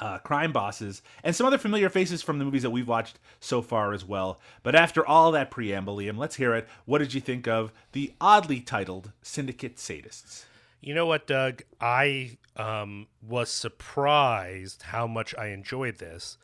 [0.00, 3.62] uh, crime bosses, and some other familiar faces from the movies that we've watched so
[3.62, 4.40] far as well.
[4.62, 6.68] But after all that preamble, Liam, let's hear it.
[6.84, 10.44] What did you think of the oddly titled Syndicate Sadists?
[10.80, 11.62] You know what, Doug?
[11.80, 16.38] I um, was surprised how much I enjoyed this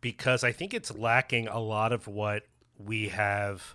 [0.00, 2.44] because I think it's lacking a lot of what
[2.78, 3.74] we have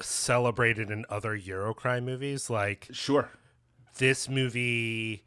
[0.00, 2.50] celebrated in other Eurocrime movies.
[2.50, 3.30] Like, Sure.
[3.98, 5.24] this movie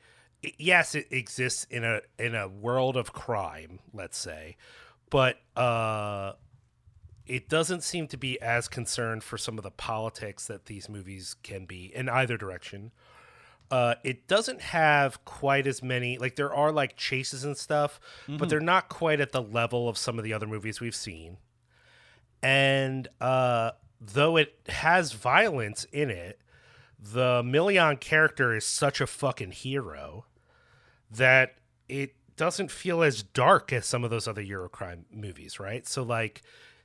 [0.58, 4.56] yes it exists in a in a world of crime let's say
[5.10, 6.34] but uh
[7.26, 11.36] it doesn't seem to be as concerned for some of the politics that these movies
[11.44, 12.92] can be in either direction.
[13.70, 18.00] Uh it doesn't have quite as many like there are like chases and stuff
[18.38, 21.38] but they're not quite at the level of some of the other movies we've seen.
[22.42, 26.40] And uh though it has violence in it
[27.00, 30.26] the Milian character is such a fucking hero
[31.12, 31.56] that
[31.88, 35.88] it doesn't feel as dark as some of those other Eurocrime movies, right?
[35.88, 36.42] So like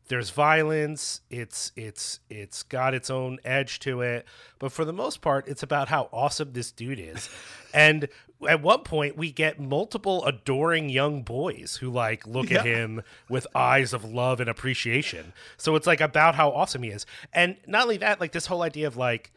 [0.08, 4.26] there's violence, it's it's it's got its own edge to it,
[4.58, 7.28] but for the most part it's about how awesome this dude is.
[7.74, 8.08] and
[8.48, 13.46] at one point we get multiple adoring young boys who like look at him with
[13.54, 15.32] eyes of love and appreciation.
[15.56, 17.06] So it's like about how awesome he is.
[17.32, 19.32] And not only that, like this whole idea of like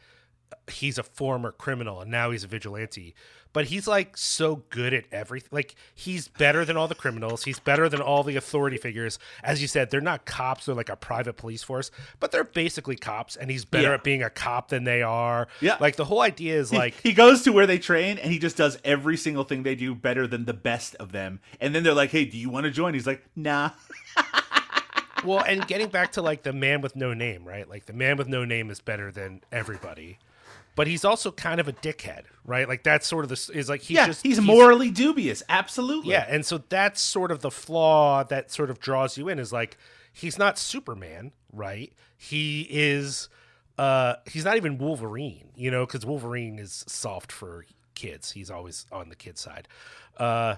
[0.70, 3.14] he's a former criminal and now he's a vigilante
[3.54, 7.60] but he's like so good at everything like he's better than all the criminals he's
[7.60, 10.96] better than all the authority figures as you said they're not cops they're like a
[10.96, 11.90] private police force
[12.20, 13.94] but they're basically cops and he's better Yeah.
[13.94, 15.78] at being a cop than they are Yeah.
[15.80, 18.58] like the whole idea is like he goes to where they train and he just
[18.58, 21.40] does every single thing they do better than the best of them.
[21.62, 23.72] And then they're like, "Hey, do you want to join?" He's like, "Nah."
[25.24, 28.18] well and getting back to like the man with no name right like the man
[28.18, 30.20] with no name is better than everybody
[30.76, 33.82] but he's also kind of a dickhead right like that's sort of the is like
[33.82, 35.42] he's yeah, just he's, morally dubious.
[35.50, 36.12] Absolutely.
[36.12, 39.52] Yeah, and so that's sort of the flaw that sort of draws you in is
[39.52, 39.78] like
[40.14, 41.92] he's not Superman, right?
[42.18, 43.30] He is
[43.78, 48.32] uh he's not even Wolverine, you know, cuz Wolverine is soft for kids.
[48.32, 49.68] He's always on the kid side.
[50.18, 50.56] Uh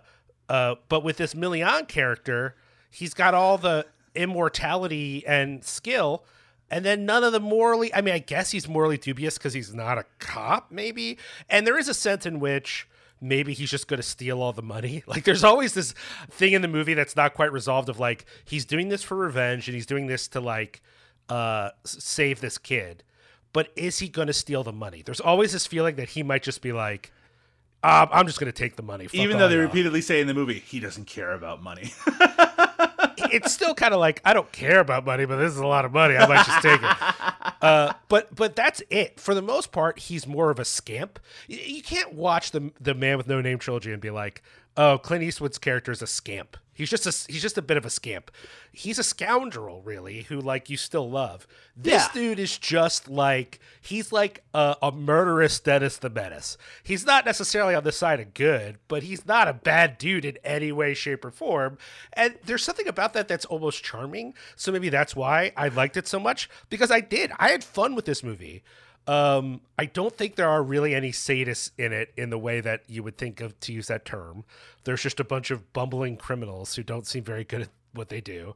[0.49, 2.56] uh but with this Milian character,
[2.89, 6.25] he's got all the immortality and skill
[6.69, 9.73] and then none of the morally i mean i guess he's morally dubious because he's
[9.73, 11.17] not a cop maybe.
[11.49, 12.88] And there is a sense in which
[13.19, 15.03] maybe he's just going to steal all the money.
[15.08, 15.93] Like there's always this
[16.30, 19.67] thing in the movie that's not quite resolved of like he's doing this for revenge
[19.67, 20.82] and he's doing this to like
[21.30, 23.03] uh save this kid.
[23.53, 25.01] But is he going to steal the money?
[25.03, 27.12] There's always this feeling that he might just be like
[27.84, 29.06] uh, i'm just going to take the money.
[29.06, 31.91] Fuck Even though they y'all." repeatedly say in the movie he doesn't care about money.
[33.17, 35.86] it's still kind of like I don't care about money, but this is a lot
[35.86, 36.15] of money.
[36.15, 36.97] I might just take it.
[37.60, 39.19] Uh, but but that's it.
[39.19, 41.19] For the most part, he's more of a scamp.
[41.47, 44.43] You can't watch the the Man with No Name trilogy and be like,
[44.75, 46.56] oh, Clint Eastwood's character is a scamp.
[46.78, 48.30] He's just a he's just a bit of a scamp.
[48.72, 51.48] He's a scoundrel, really, who like you still love.
[51.76, 52.10] This Yeah.
[52.13, 56.56] dude is just like he's like a, a murderous Dennis the Menace.
[56.84, 60.38] He's not necessarily on the side of good, but he's not a bad dude in
[60.44, 61.80] any way, shape, or form.
[62.13, 64.36] And there's something about that that's almost charming.
[64.56, 67.32] So maybe that's why I liked it so much because I did.
[67.40, 68.63] I had fun with this movie.
[69.08, 72.84] Um, I don't think there are really any sadists in it in the way that
[72.88, 74.43] you would think of to use that term.
[74.84, 78.20] There's just a bunch of bumbling criminals who don't seem very good at what they
[78.20, 78.54] do.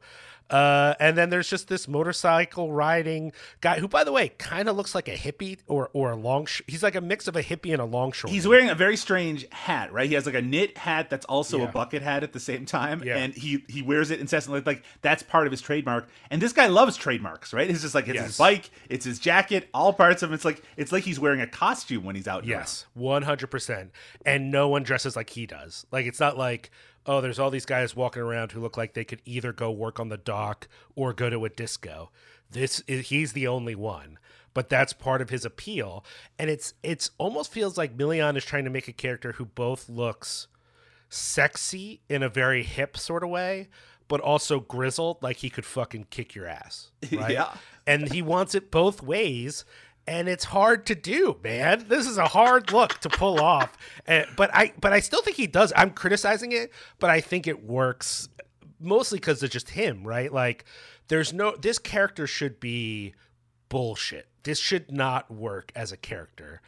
[0.52, 4.76] Uh, and then there's just this motorcycle riding guy who, by the way, kind of
[4.76, 6.46] looks like a hippie or or a long.
[6.46, 8.34] Sh- he's like a mix of a hippie and a longshoreman.
[8.34, 10.08] He's wearing a very strange hat, right?
[10.08, 11.64] He has like a knit hat that's also Yeah.
[11.64, 13.16] a bucket hat at the same time, Yeah.
[13.16, 14.60] and he he wears it incessantly.
[14.64, 16.08] Like that's part of his trademark.
[16.30, 17.68] And this guy loves trademarks, right?
[17.70, 18.26] It's just like it's Yes.
[18.26, 20.34] his bike, it's his jacket, all parts of him.
[20.34, 22.44] It's like it's like he's wearing a costume when he's out.
[22.44, 23.90] Yes, one hundred percent.
[24.26, 25.86] And no one dresses like he does.
[25.90, 26.70] Like it's not like
[27.04, 29.98] oh, there's all these guys walking around who look like they could either go work
[29.98, 32.10] on the dock or go to a disco.
[32.50, 34.18] This is he's the only one.
[34.54, 36.04] But that's part of his appeal,
[36.38, 39.88] and it's it's almost feels like Milian is trying to make a character who both
[39.88, 40.46] looks
[41.08, 43.68] sexy in a very hip sort of way,
[44.08, 46.90] but also grizzled, like he could fucking kick your ass.
[47.12, 47.32] Right?
[47.32, 47.54] Yeah.
[47.86, 49.64] And he wants it both ways.
[50.04, 51.84] And it's hard to do, man.
[51.86, 53.76] This is a hard look to pull off.
[54.06, 55.72] Uh, but I, but I still think he does.
[55.76, 58.28] I'm criticizing it, but I think it works
[58.82, 60.32] mostly because it's just him, right?
[60.32, 60.64] Like,
[61.08, 61.56] there's no.
[61.56, 63.14] This character should be
[63.68, 64.28] bullshit.
[64.42, 66.60] This should not work as a character.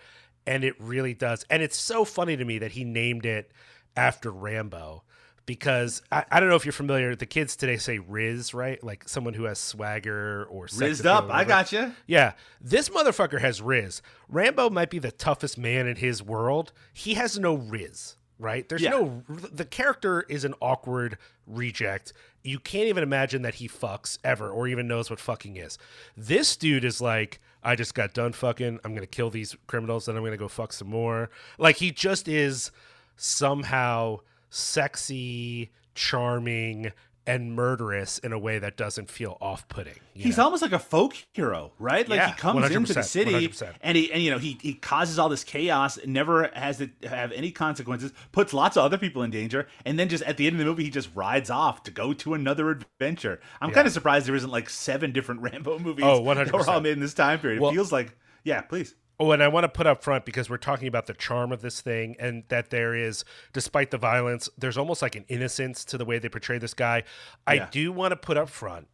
[0.46, 1.44] And it really does.
[1.50, 3.50] And it's so funny to me that he named it
[3.96, 5.02] after Rambo
[5.46, 7.14] because I, I don't know if you're familiar.
[7.16, 8.82] The kids today say Riz, right?
[8.82, 11.24] Like someone who has swagger or Rizzed up.
[11.24, 11.48] or I whatever.
[11.48, 11.96] gotcha.
[12.06, 14.02] Yeah, this motherfucker has Riz.
[14.28, 16.72] Rambo might be the toughest man in his world.
[16.92, 18.68] He has no Riz, right?
[18.68, 18.90] There's Yeah.
[18.90, 19.22] no.
[19.28, 22.12] The character is an awkward reject.
[22.42, 25.78] You can't even imagine that he fucks ever or even knows what fucking is.
[26.16, 28.80] This dude is like, I just got done fucking.
[28.84, 31.30] I'm gonna kill these criminals, then I'm gonna go fuck some more.
[31.58, 32.70] Like he just is
[33.16, 34.20] somehow
[34.50, 36.92] sexy, charming,
[37.26, 39.94] and murderous in a way that doesn't feel off-putting.
[40.14, 40.44] you He's know?
[40.44, 42.06] almost like a folk hero, right?
[42.08, 43.72] Like Yeah, he comes into the city 100%.
[43.80, 47.32] and he and you know he he causes all this chaos, never has it have
[47.32, 50.54] any consequences, puts lots of other people in danger, and then just at the end
[50.54, 53.40] of the movie he just rides off to go to another adventure.
[53.60, 56.64] I'm kind of surprised there isn't like seven different Rambo movies Oh, that were all
[56.80, 56.82] 100%.
[56.82, 57.60] made in this time period.
[57.60, 58.94] Well- it feels like yeah, please.
[59.20, 61.62] Oh, and I want to put up front because we're talking about the charm of
[61.62, 65.98] this thing and that there is, despite the violence, there's almost like an innocence to
[65.98, 67.04] the way they portray this guy.
[67.46, 67.68] I Yeah.
[67.70, 68.88] do want to put up front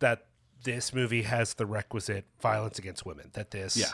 [0.00, 0.26] that
[0.64, 3.30] this movie has the requisite violence against women.
[3.34, 3.92] That this Yeah.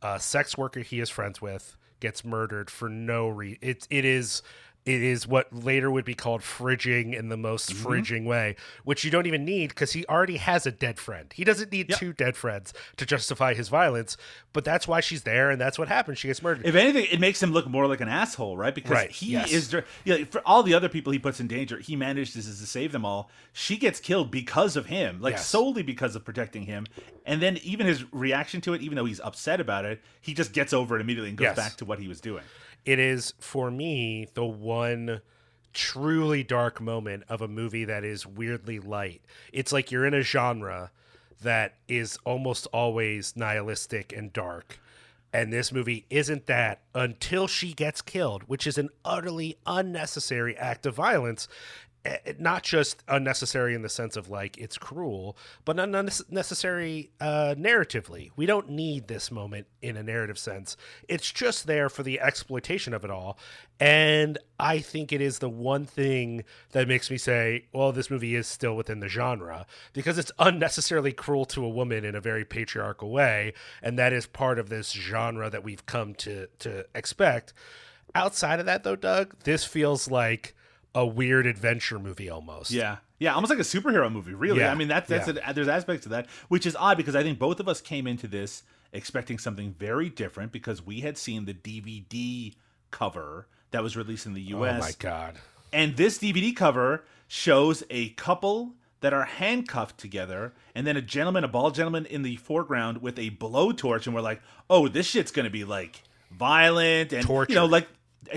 [0.00, 3.58] a sex worker he is friends with gets murdered for no reason.
[3.62, 4.42] It it is
[4.86, 7.86] it is what later would be called fridging in the most Mm-hmm.
[7.86, 11.32] fridging way, which you don't even need because he already has a dead friend.
[11.34, 14.16] He doesn't need two dead friends to justify his violence,
[14.54, 16.18] but that's why she's there and that's what happens.
[16.18, 16.66] She gets murdered.
[16.66, 18.74] If anything, it makes him look more like an asshole, right?
[18.74, 19.52] Because Right, he yes.
[19.52, 22.92] is, yeah, for all the other people he puts in danger, he manages to save
[22.92, 23.30] them all.
[23.52, 25.46] She gets killed because of him, like Yes.
[25.46, 26.86] solely because of protecting him.
[27.26, 30.52] And then even his reaction to it, even though he's upset about it, he just
[30.52, 31.56] gets over it immediately and goes Yes.
[31.56, 32.42] back to what he was doing.
[32.84, 35.20] It is for me the one
[35.72, 39.22] truly dark moment of a movie that is weirdly light.
[39.52, 40.90] It's like you're in a genre
[41.42, 44.80] that is almost always nihilistic and dark.
[45.32, 50.86] And this movie isn't that until she gets killed, which is an utterly unnecessary act
[50.86, 51.46] of violence.
[52.04, 55.36] Eh, Not just unnecessary in the sense of like it's cruel,
[55.66, 58.30] but unnecessary uh, narratively.
[58.36, 60.78] We don't need this moment in a narrative sense.
[61.08, 63.38] It's just there for the exploitation of it all.
[63.78, 68.34] And I think it is the one thing that makes me say, well, this movie
[68.34, 72.44] is still within the genre because it's unnecessarily cruel to a woman in a very
[72.46, 73.52] patriarchal way.
[73.82, 77.52] And that is part of this genre that we've come to, to expect.
[78.14, 80.54] Outside of that, though, Doug, this feels like
[80.94, 82.70] a weird adventure movie almost.
[82.70, 82.98] Yeah.
[83.18, 84.60] Yeah, almost like a superhero movie, really.
[84.60, 85.50] Yeah, I mean, that, that's yeah.
[85.50, 88.06] a, there's aspects of that, which is odd because I think both of us came
[88.06, 92.54] into this expecting something very different because we had seen the DVD
[92.90, 94.82] cover that was released in the US.
[94.82, 95.36] Oh my God.
[95.72, 101.44] And this DVD cover shows a couple that are handcuffed together, and then a gentleman,
[101.44, 105.30] a bald gentleman in the foreground with a blowtorch, and we're like, oh, this shit's
[105.30, 107.52] gonna be like violent and Torture.
[107.52, 107.88] you know, like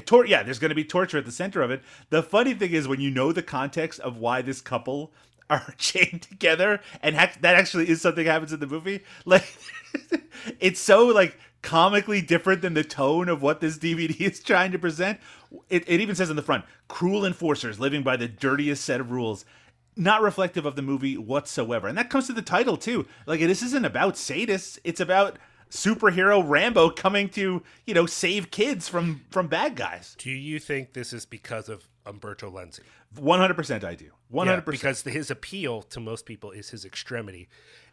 [0.06, 1.82] tor- yeah, there's gonna be torture at the center of it.
[2.10, 5.14] The funny thing is when you know the context of why this couple
[5.50, 9.04] are chained together, and heck, that actually is something happens in the movie.
[9.26, 9.46] Like,
[10.60, 14.80] it's so like comically different than the tone of what this DVD is trying to
[14.80, 15.20] present.
[15.70, 19.12] It, it even says in the front, "Cruel enforcers living by the dirtiest set of
[19.12, 19.46] rules."
[19.96, 23.06] Not reflective of the movie whatsoever, and that comes to the title too.
[23.28, 25.38] Like, this isn't about sadists; it's about
[25.74, 30.16] superhero Rambo coming to you know save kids from from bad guys.
[30.20, 32.82] Do you think this is because of Umberto Lenzi?
[33.18, 34.12] One hundred percent, I do.
[34.34, 34.66] Hundred percent.
[34.66, 37.50] because his appeal to most people is his extremity,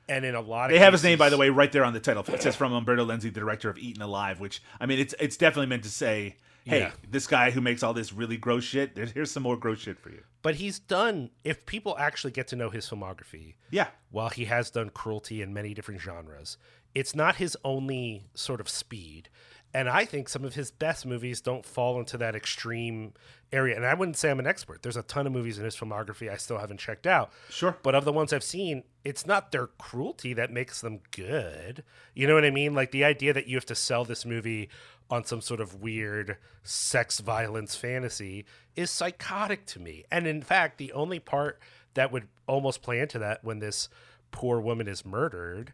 [0.08, 1.92] and in a lot of They have his name, by the way, right there on
[1.94, 2.24] the title.
[2.28, 5.36] It says from Umberto Lenzi, the director of Eaten Alive, which I mean, it's it's
[5.36, 6.90] definitely meant to say, hey, Yeah.
[7.10, 8.94] this guy who makes all this really gross shit.
[8.94, 10.22] There's here's some more gross shit for you.
[10.42, 11.30] But he's done.
[11.44, 15.52] If people actually get to know his filmography, Yeah, while he has done cruelty in
[15.52, 16.56] many different genres,
[16.94, 19.28] it's not his only sort of speed.
[19.72, 23.12] And I think some of his best movies don't fall into that extreme
[23.52, 23.76] area.
[23.76, 24.82] And I wouldn't say I'm an expert.
[24.82, 27.30] There's a ton of movies in his filmography I still haven't checked out.
[27.50, 27.76] Sure.
[27.82, 31.84] But of the ones I've seen, it's not their cruelty that makes them good.
[32.14, 32.74] You know what I mean?
[32.74, 34.68] Like the idea that you have to sell this movie
[35.08, 40.04] on some sort of weird sex violence fantasy is psychotic to me.
[40.10, 41.60] And in fact, the only part
[41.94, 43.88] that would almost play into that when this
[44.32, 45.72] poor woman is murdered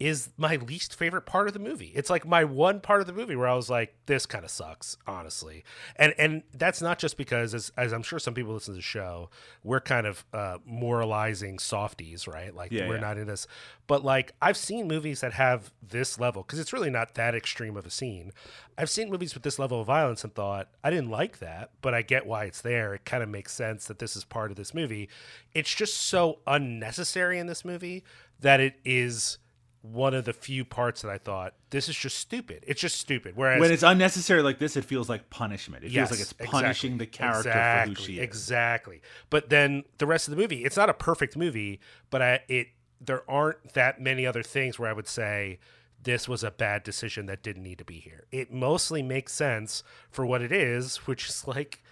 [0.00, 1.90] is my least favorite part of the movie.
[1.94, 4.50] It's like my one part of the movie where I was like, this kind of
[4.50, 5.64] sucks, honestly.
[5.96, 8.82] And and that's not just because as as I'm sure some people listen to the
[8.82, 9.28] show,
[9.64, 12.54] we're kind of uh moralizing softies, right?
[12.54, 13.00] Like Yeah, we're yeah.
[13.00, 13.48] not in this.
[13.88, 17.76] But like I've seen movies that have this level because it's really not that extreme
[17.76, 18.32] of a scene.
[18.76, 21.92] I've seen movies with this level of violence and thought, I didn't like that, but
[21.92, 22.94] I get why it's there.
[22.94, 25.08] It kind of makes sense that this is part of this movie.
[25.54, 28.04] It's just so unnecessary in this movie
[28.38, 29.38] that it is
[29.82, 32.64] one of the few parts that I thought this is just stupid.
[32.66, 33.36] It's just stupid.
[33.36, 35.84] Whereas when it's unnecessary like this, it feels like punishment.
[35.84, 36.60] It Yes, feels like it's exactly.
[36.60, 38.24] punishing the character exactly, for who she is.
[38.24, 39.00] Exactly.
[39.30, 42.68] But then the rest of the movie, it's not a perfect movie, but I, it
[43.00, 45.60] there aren't that many other things where I would say
[46.02, 48.24] this was a bad decision that didn't need to be here.
[48.32, 51.82] It mostly makes sense for what it is, which is like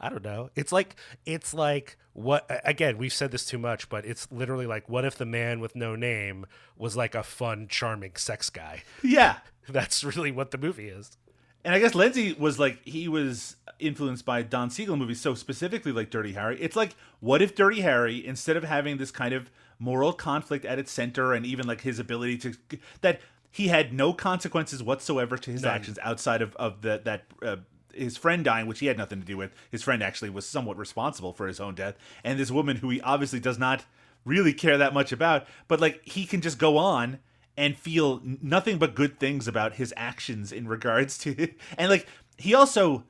[0.00, 0.50] I don't know.
[0.54, 4.88] It's like it's like what again, we've said this too much, but it's literally like
[4.88, 8.82] what if the man with no name was like a fun, charming sex guy?
[9.02, 11.16] Yeah, That's really what the movie is.
[11.64, 15.92] and I guess Lenzi was like he was influenced by Don Siegel movies, so specifically
[15.92, 16.60] like Dirty Harry.
[16.60, 20.78] It's like what if Dirty Harry, instead of having this kind of moral conflict at
[20.78, 22.54] its center, and even like his ability to
[23.00, 23.20] that
[23.50, 25.74] he had no consequences whatsoever to his None.
[25.74, 27.24] actions outside of of the, that.
[27.42, 27.56] Uh,
[27.96, 29.52] his friend dying, which he had nothing to do with.
[29.70, 33.00] His friend actually was somewhat responsible for his own death, and this woman who he
[33.00, 33.84] obviously does not
[34.24, 35.46] really care that much about.
[35.68, 37.18] But like he can just go on
[37.56, 42.54] and feel nothing but good things about his actions in regards to and like he
[42.54, 43.04] also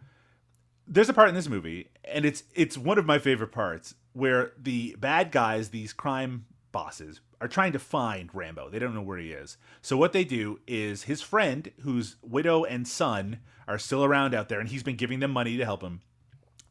[0.86, 4.52] there's a part in this movie and it's it's one of my favorite parts where
[4.56, 8.70] the bad guys these crime bosses are trying to find Rambo.
[8.70, 9.58] They don't know where he is.
[9.82, 14.48] So what they do is his friend, whose widow and son are still around out
[14.48, 16.00] there, and he's been giving them money to help him.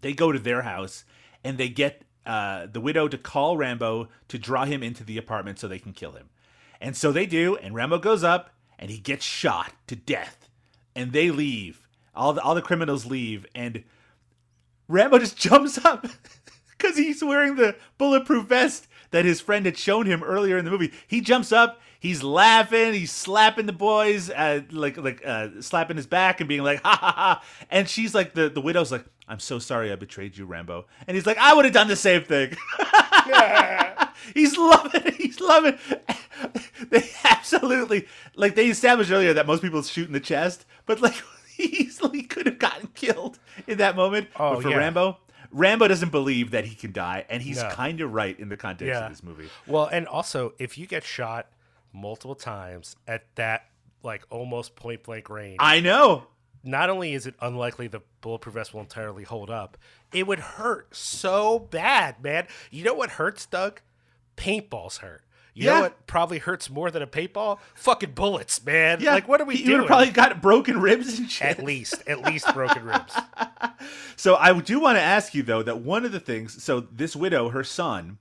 [0.01, 1.03] They go to their house
[1.43, 5.59] and they get uh, the widow to call Rambo to draw him into the apartment
[5.59, 6.29] so they can kill him.
[6.81, 10.49] And so they do, and Rambo goes up and he gets shot to death.
[10.95, 11.87] And they leave.
[12.15, 13.83] All the all the criminals leave, and
[14.87, 16.07] Rambo just jumps up
[16.77, 20.71] because he's wearing the bulletproof vest that his friend had shown him earlier in the
[20.71, 20.91] movie.
[21.07, 26.07] He jumps up, he's laughing, he's slapping the boys, uh, like like uh, slapping his
[26.07, 27.43] back and being like ha ha ha.
[27.69, 30.85] And she's like the the widow's like, I'm so sorry I betrayed you, Rambo.
[31.07, 32.55] And he's like, I would have done the same thing.
[34.33, 35.15] he's loving it.
[35.15, 35.77] He's loving.
[35.89, 36.01] It.
[36.89, 41.15] They absolutely like they established earlier that most people shoot in the chest, but like
[41.55, 44.27] he easily could have gotten killed in that moment.
[44.35, 44.77] Oh, but for yeah.
[44.77, 45.17] Rambo,
[45.55, 47.69] Rambo doesn't believe that he can die, and he's No.
[47.69, 49.05] kind of right in the context Yeah.
[49.05, 49.49] of this movie.
[49.65, 51.47] Well, and also if you get shot
[51.93, 53.69] multiple times at that
[54.03, 56.27] like almost point blank range, I know.
[56.63, 59.77] not only is it unlikely the bulletproof vest will entirely hold up,
[60.11, 62.47] it would hurt so bad, man.
[62.69, 63.81] You know what hurts, Doug?
[64.37, 65.23] Paintballs hurt.
[65.55, 65.73] You Yeah.
[65.75, 67.59] know what probably hurts more than a paintball?
[67.75, 68.99] Fucking bullets, man.
[68.99, 69.77] Yeah, Like what are we would doing?
[69.79, 71.47] have probably got broken ribs and shit.
[71.47, 73.15] at least, at least broken ribs.
[74.17, 76.63] So I do want to ask you though that one of the things.
[76.63, 78.17] So this widow, her son,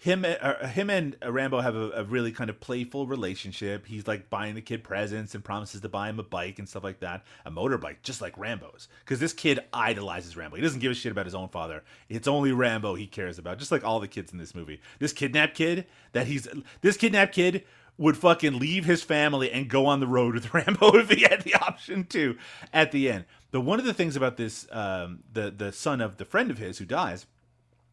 [0.00, 3.84] him, uh, him and Rambo have a, a really kind of playful relationship.
[3.84, 6.84] He's like buying the kid presents and promises to buy him a bike and stuff
[6.84, 8.86] like that, a motorbike, just like Rambo's.
[9.00, 10.56] Because this kid idolizes Rambo.
[10.56, 11.82] He doesn't give a shit about his own father.
[12.08, 14.80] It's only Rambo he cares about, just like all the kids in this movie.
[15.00, 16.46] This kidnapped kid that he's
[16.80, 17.64] this kidnapped kid
[17.96, 21.42] would fucking leave his family and go on the road with Rambo if he had
[21.42, 22.38] the option to
[22.72, 23.24] at the end.
[23.50, 26.58] But one of the things about this, um, the the son of the friend of
[26.58, 27.26] his who dies,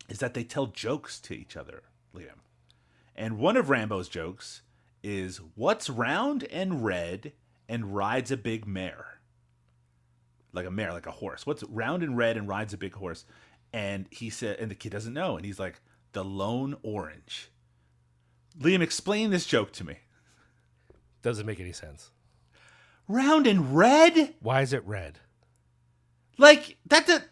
[0.08, 1.82] is that they tell jokes to each other,
[2.16, 2.39] Liam.
[3.16, 4.61] And one of Rambo's jokes
[5.03, 7.34] is, "What's round and red
[7.70, 9.20] and rides a big mare?"
[10.51, 11.45] Like a mare, like a horse.
[11.45, 13.26] What's round and red and rides a big horse?
[13.74, 15.82] And he said, and the kid doesn't know, and he's like,
[16.13, 17.49] "The lone orange."
[18.59, 19.99] Liam, explain this joke to me.
[21.22, 22.11] Doesn't make any sense.
[23.07, 24.36] Round and red?
[24.39, 25.20] Why is it red?
[26.38, 27.07] Like that.
[27.07, 27.24] The,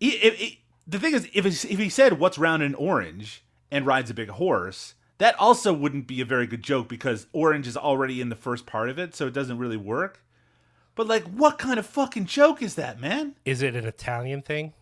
[0.00, 4.10] it, it, the thing is, if if he said what's round and orange and rides
[4.10, 8.20] a big horse, that also wouldn't be a very good joke because orange is already
[8.20, 10.22] in the first part of it, so it doesn't really work.
[10.94, 13.34] But like, what kind of fucking joke is that, man?
[13.44, 14.74] Is it an Italian thing?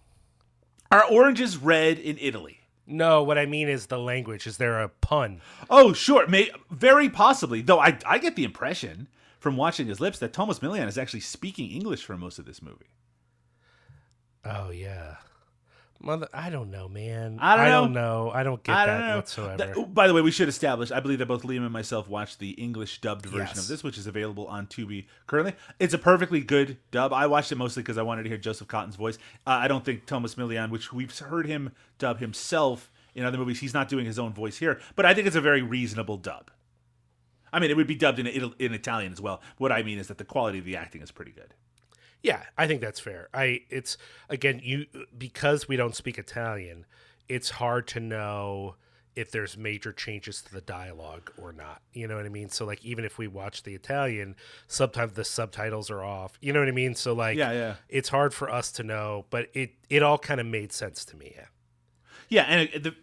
[0.91, 2.61] Are oranges red in Italy?
[2.85, 4.49] No, what I mean is the language.
[4.49, 5.41] Is there a pun?
[5.71, 7.63] Oh, sure, may very possibly.
[7.63, 9.07] Though I I get the impression
[9.39, 12.61] from watching his lips that Tomas Milian is actually speaking English for most of this
[12.61, 12.91] movie.
[14.45, 15.17] Oh yeah.
[16.03, 17.39] Mother, I don't know, man.
[17.41, 18.31] I don't don't know.
[18.33, 19.17] I don't get I that don't know.
[19.17, 19.75] whatsoever.
[19.75, 20.91] Th- by the way, we should establish.
[20.91, 23.59] I believe that both Liam and myself watched the English dubbed version Yes.
[23.59, 25.53] of this, which is available on Tubi currently.
[25.79, 27.13] It's a perfectly good dub.
[27.13, 29.19] I watched it mostly because I wanted to hear Joseph Cotton's voice.
[29.47, 33.61] Uh, I don't think Tomas Milian, which we've heard him dub himself in other movies,
[33.61, 34.81] he's not doing his own voice here.
[34.97, 36.51] But I think it's a very reasonable dub.
[37.53, 39.43] I mean, it would be dubbed in in Italian as well.
[39.59, 41.53] What I mean is that the quality of the acting is pretty good.
[42.23, 43.29] Yeah, I think that's fair.
[43.33, 43.97] I it's
[44.29, 46.87] again you because we don't speak Italian,
[47.29, 48.77] it's hard to know
[49.17, 51.83] if there's major changes to the dialogue or not.
[51.93, 52.49] You know what I mean?
[52.49, 54.37] So like even if we watch the Italian,
[54.69, 56.39] sometimes the subtitles are off.
[56.41, 56.95] You know what I mean?
[56.95, 57.75] So like Yeah, yeah.
[57.89, 61.17] it's hard for us to know, but it it all kind of made sense to
[61.17, 61.33] me.
[61.37, 61.47] Yeah.
[62.29, 62.95] Yeah, and it, the,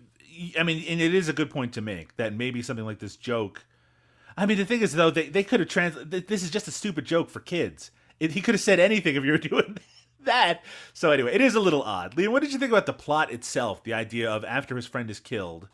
[0.58, 3.18] I mean, and it is a good point to make that maybe something like this
[3.18, 3.66] joke.
[4.38, 6.28] I mean, the thing is though, they they could have translated.
[6.28, 7.92] This is just a stupid joke for kids.
[8.20, 9.78] It, he could have said anything if you were doing
[10.22, 10.64] that.
[10.94, 12.16] So anyway, it is a little odd.
[12.16, 13.84] Liam, what did you think about the plot itself?
[13.84, 15.68] The idea of after his friend is killed.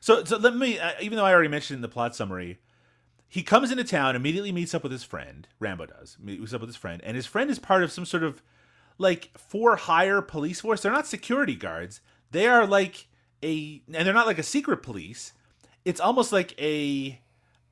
[0.00, 2.58] So so let me, uh, even though I already mentioned in the plot summary,
[3.28, 5.46] he comes into town, immediately meets up with his friend.
[5.60, 8.24] Rambo does meets up with his friend, and his friend is part of some sort
[8.24, 8.42] of
[8.98, 10.82] like for hire police force.
[10.82, 12.00] They're not security guards.
[12.30, 13.06] They are like
[13.42, 15.32] a, and they're not like a secret police.
[15.84, 17.20] It's almost like a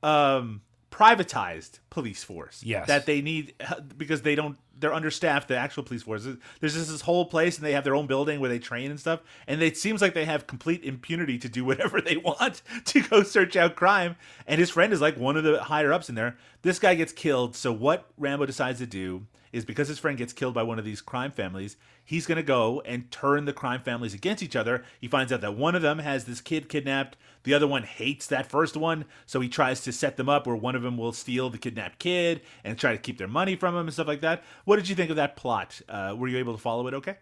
[0.01, 0.61] um
[0.91, 2.61] privatized police force.
[2.63, 2.87] Yes.
[2.87, 3.53] that they need
[3.97, 4.57] because they don't.
[4.79, 5.49] They're understaffed.
[5.49, 6.23] The actual police force.
[6.59, 8.99] There's just this whole place, and they have their own building where they train and
[8.99, 9.19] stuff.
[9.45, 13.23] And it seems like they have complete impunity to do whatever they want to go
[13.23, 14.15] search out crime.
[14.47, 16.37] And his friend is like one of the higher ups in there.
[16.61, 17.55] This guy gets killed.
[17.55, 20.85] So what Rambo decides to do is because his friend gets killed by one of
[20.85, 21.75] these crime families,
[22.09, 24.83] he's going to go and turn the crime families against each other.
[24.99, 28.25] He finds out that one of them has this kid kidnapped, the other one hates
[28.27, 31.11] that first one, so he tries to set them up where one of them will
[31.13, 34.21] steal the kidnapped kid and try to keep their money from him and stuff like
[34.21, 34.43] that.
[34.65, 35.79] What did you think of that plot?
[35.87, 37.17] Uh, were you able to follow it okay?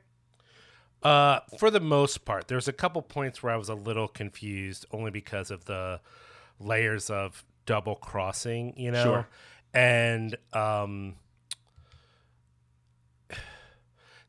[1.03, 4.85] Uh, for the most part, there's a couple points where I was a little confused,
[4.93, 5.99] only because of the
[6.61, 9.27] layers of double crossing, you know, Sure.
[9.73, 11.15] and um,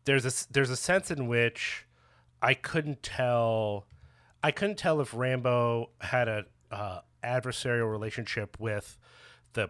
[0.08, 1.86] there's a there's a sense in which
[2.40, 3.86] I couldn't tell,
[4.42, 8.96] I couldn't tell if Rambo had a uh, adversarial relationship with
[9.52, 9.68] the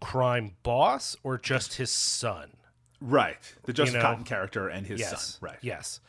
[0.00, 2.56] crime boss or just his son.
[3.02, 3.54] Right.
[3.64, 5.50] The Joseph know, Cotton character and his yes, son.
[5.50, 5.58] Right.
[5.60, 6.00] Yes.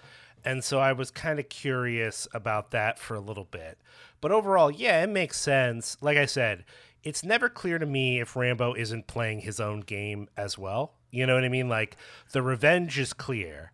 [0.45, 3.77] And so I was kind of curious about that for a little bit.
[4.21, 5.97] But overall, yeah, it makes sense.
[5.99, 6.63] Like I said,
[7.03, 10.93] it's never clear to me if Rambo isn't playing his own game as well.
[11.11, 11.69] You know what I mean?
[11.69, 11.97] Like
[12.31, 13.71] the revenge is clear,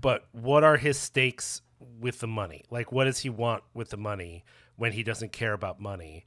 [0.00, 1.62] but what are his stakes
[2.00, 2.64] with the money?
[2.70, 4.44] Like what does he want with the money
[4.76, 6.26] when he doesn't care about money?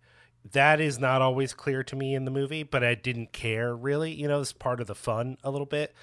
[0.52, 4.12] That is not always clear to me in the movie, but I didn't care really.
[4.14, 5.94] You know, it's part of the fun a little bit.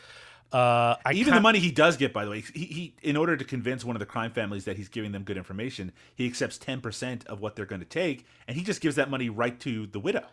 [0.52, 3.36] Uh, I Even the money he does get, by the way, he, he in order
[3.36, 6.58] to convince one of the crime families that he's giving them good information, he accepts
[6.58, 9.60] ten percent of what they're going to take, and he just gives that money right
[9.60, 10.24] to the widow.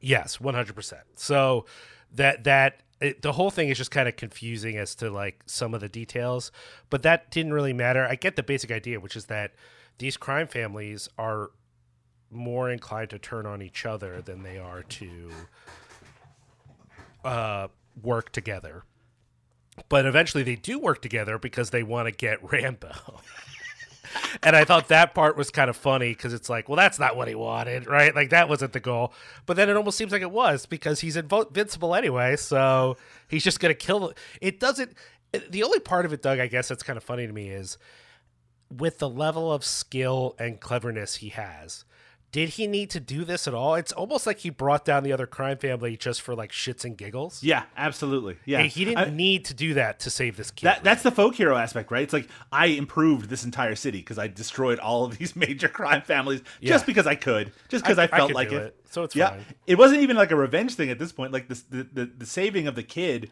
[0.00, 1.02] Yes, one hundred percent.
[1.16, 1.66] So
[2.14, 5.74] that that it, the whole thing is just kind of confusing as to like some
[5.74, 6.50] of the details,
[6.90, 8.06] but that didn't really matter.
[8.06, 9.52] I get the basic idea, which is that
[9.98, 11.50] these crime families are
[12.30, 15.30] more inclined to turn on each other than they are to
[17.24, 17.68] uh,
[18.02, 18.84] work together.
[19.88, 23.20] But eventually, they do work together because they want to get Rambo.
[24.42, 27.16] And I thought that part was kind of funny because it's like, well, that's not
[27.16, 28.14] what he wanted, right?
[28.14, 29.12] Like that wasn't the goal.
[29.46, 32.96] But then it almost seems like it was because he's invincible anyway, so
[33.28, 34.12] he's just gonna kill.
[34.40, 34.92] It doesn't.
[35.50, 37.78] The only part of it, Doug, I guess that's kind of funny to me is
[38.70, 41.84] with the level of skill and cleverness he has.
[42.32, 43.76] Did he need to do this at all?
[43.76, 46.94] It's almost like he brought down the other crime family just for like shits and
[46.96, 47.42] giggles.
[47.42, 48.36] Yeah, absolutely.
[48.44, 50.66] Yeah, He didn't I- need to do that to save this kid.
[50.66, 52.02] that that's the folk hero aspect, right?
[52.02, 56.02] It's like I improved this entire city because I destroyed all of these major crime
[56.02, 56.70] families Yeah.
[56.70, 58.62] just because I could, just because I- I, I felt could like it.
[58.62, 59.30] it, so it's yeah.
[59.30, 59.44] fine.
[59.66, 61.32] It wasn't even like a revenge thing at this point.
[61.32, 63.30] Like this, the the, the saving of the kid.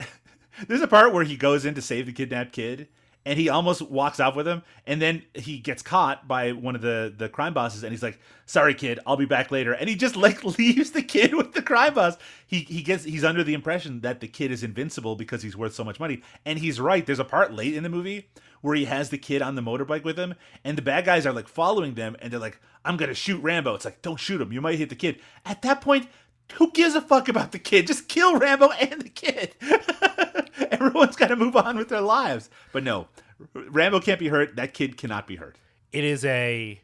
[0.66, 2.88] There's a part where he goes in to save the kidnapped kid,
[3.24, 6.82] and he almost walks off with him, and then he gets caught by one of
[6.82, 9.94] the the crime bosses, and he's like, "Sorry, kid, I'll be back later," and he
[9.94, 12.16] just like leaves the kid with the crime boss.
[12.46, 15.74] He he gets he's under the impression that the kid is invincible because he's worth
[15.74, 17.04] so much money, and he's right.
[17.04, 18.28] There's a part late in the movie
[18.60, 21.32] where he has the kid on the motorbike with him, and the bad guys are
[21.32, 24.52] like following them, and they're like, "I'm gonna shoot Rambo." It's like, "Don't shoot him,
[24.52, 26.08] you might hit the kid." At that point.
[26.56, 27.86] Who gives a fuck about the kid?
[27.86, 29.54] Just kill Rambo and the kid.
[30.80, 32.50] Everyone's got to move on with their lives.
[32.72, 33.08] But no,
[33.54, 34.56] Rambo can't be hurt.
[34.56, 35.56] That kid cannot be hurt.
[35.92, 36.80] it is a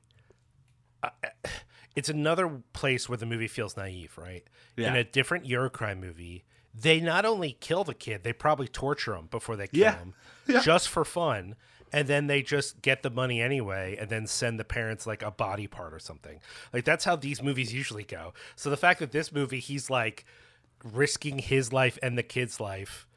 [1.02, 1.08] uh,
[1.96, 4.44] it's another place where the movie feels naive right
[4.76, 9.26] in a different eurocrime movie they not only kill the kid they probably torture him
[9.30, 9.96] before they kill Yeah.
[9.96, 10.14] him
[10.46, 10.60] Yeah.
[10.60, 11.54] just for fun
[11.92, 15.30] and then they just get the money anyway and then send the parents like a
[15.30, 16.38] body part or something
[16.72, 20.24] like that's how these movies usually go so the fact that this movie he's like
[20.84, 23.07] risking his life and the kid's life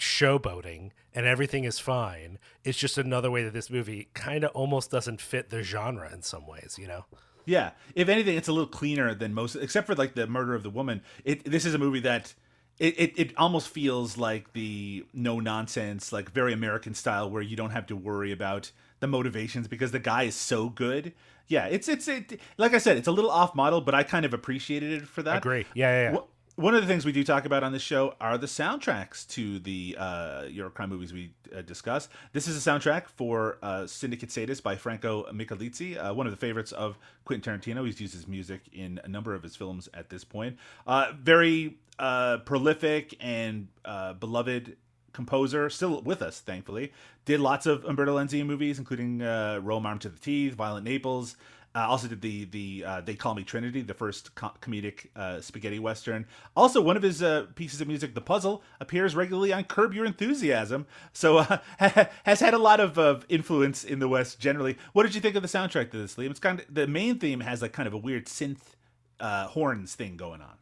[0.00, 4.90] showboating and everything is fine it's just another way that this movie kind of almost
[4.90, 7.04] doesn't fit the genre in some ways you know
[7.46, 7.70] Yeah.
[7.94, 10.70] If anything, it's a little cleaner than most, except for like the murder of the
[10.70, 11.00] woman.
[11.24, 12.34] It this is a movie that
[12.78, 17.56] it, it, it almost feels like the no nonsense, like very American style, where you
[17.56, 18.70] don't have to worry about
[19.00, 21.12] the motivations because the guy is so good.
[21.48, 24.24] Yeah, it's it's it, like I said, it's a little off model, but I kind
[24.24, 25.38] of appreciated it for that.
[25.38, 25.64] Agree.
[25.74, 26.18] Yeah, yeah, yeah.
[26.18, 29.26] Wh- One of the things we do talk about on this show are the soundtracks
[29.28, 32.08] to the uh, Eurocrime movies we uh, discuss.
[32.32, 36.36] This is a soundtrack for uh, Syndicate Sadist by Franco Micalizzi, uh, one of the
[36.36, 37.86] favorites of Quentin Tarantino.
[37.86, 40.58] He's used his music in a number of his films at this point.
[40.86, 44.76] Uh, very uh, prolific and uh, beloved
[45.12, 46.92] composer, still with us, thankfully.
[47.24, 51.36] Did lots of Umberto Lenzi movies, including uh, Rome Armed to the Teeth, Violent Naples.
[51.72, 55.40] Uh, also did the the uh, They Call Me Trinity, the first co- comedic uh,
[55.40, 56.26] spaghetti western.
[56.56, 60.04] Also, one of his uh, pieces of music, The Puzzle, appears regularly on Curb Your
[60.04, 60.86] Enthusiasm.
[61.12, 61.58] So uh,
[62.24, 64.78] has had a lot of uh, influence in the West generally.
[64.94, 66.30] What did you think of the soundtrack to this, Liam?
[66.30, 68.74] It's kind of the main theme has like kind of a weird synth
[69.20, 70.58] uh, horns thing going on.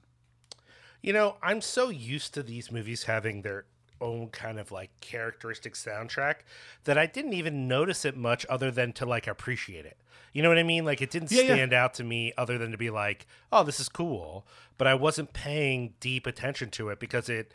[1.00, 3.64] You know, I'm so used to these movies having their
[4.00, 6.36] own kind of like characteristic soundtrack
[6.84, 9.96] that I didn't even notice it much other than to like appreciate it.
[10.32, 10.84] You know what I mean?
[10.84, 11.54] Like it didn't Yeah, yeah.
[11.54, 14.94] stand out to me other than to be like, "Oh, this is cool," but I
[14.94, 17.52] wasn't paying deep attention to it because it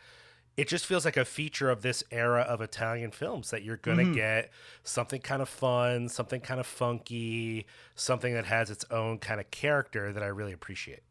[0.56, 3.98] it just feels like a feature of this era of Italian films that you're going
[3.98, 4.12] to Mm-hmm.
[4.12, 4.52] get
[4.84, 7.66] something kind of fun, something kind of funky,
[7.96, 11.02] something that has its own kind of character that I really appreciate.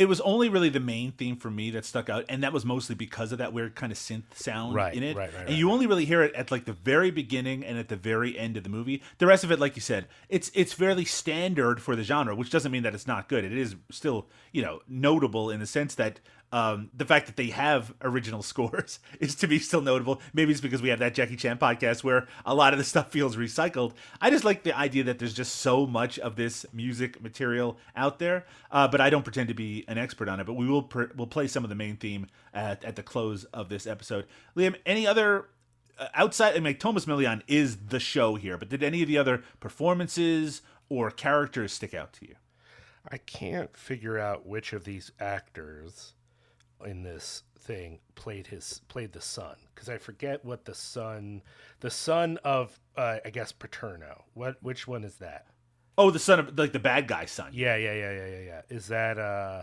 [0.00, 2.64] It was only really the main theme for me that stuck out, and that was
[2.64, 5.16] mostly because of that weird kind of synth sound Right, in it.
[5.16, 7.88] right, right, and you only really hear it at like the very beginning and at
[7.88, 9.02] the very end of the movie.
[9.18, 12.50] The rest of it, like you said, it's it's fairly standard for the genre, which
[12.50, 13.44] doesn't mean that it's not good.
[13.44, 16.18] It is still you know notable in the sense that
[16.52, 20.20] um, the fact that they have original scores is to be still notable.
[20.32, 23.10] Maybe it's because we have that Jackie Chan podcast where a lot of the stuff
[23.10, 23.92] feels recycled.
[24.20, 28.18] I just like the idea that there's just so much of this music material out
[28.18, 30.46] there, uh, but I don't pretend to be an expert on it.
[30.46, 33.44] But we will pr- we'll play some of the main theme at, at the close
[33.44, 34.26] of this episode.
[34.56, 35.48] Liam, any other
[35.98, 36.56] uh, outside?
[36.56, 40.62] I mean, Tomas Milian is the show here, but did any of the other performances
[40.88, 42.34] or characters stick out to you?
[43.08, 46.12] I can't figure out which of these actors
[46.84, 51.42] in this thing played his played the son because I forget what the son
[51.80, 54.24] the son of uh, I guess Paterno.
[54.34, 55.46] What which one is that?
[55.98, 57.50] Oh, the son of like the bad guy's son.
[57.52, 58.62] Yeah, yeah, yeah, yeah, yeah, yeah.
[58.70, 59.62] Is that uh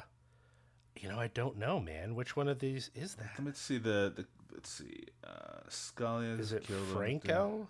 [0.99, 2.15] you know, I don't know, man.
[2.15, 3.33] Which one of these is that?
[3.43, 5.05] Let's see the, the let's see.
[5.23, 7.67] Uh Scalia Is it Franco?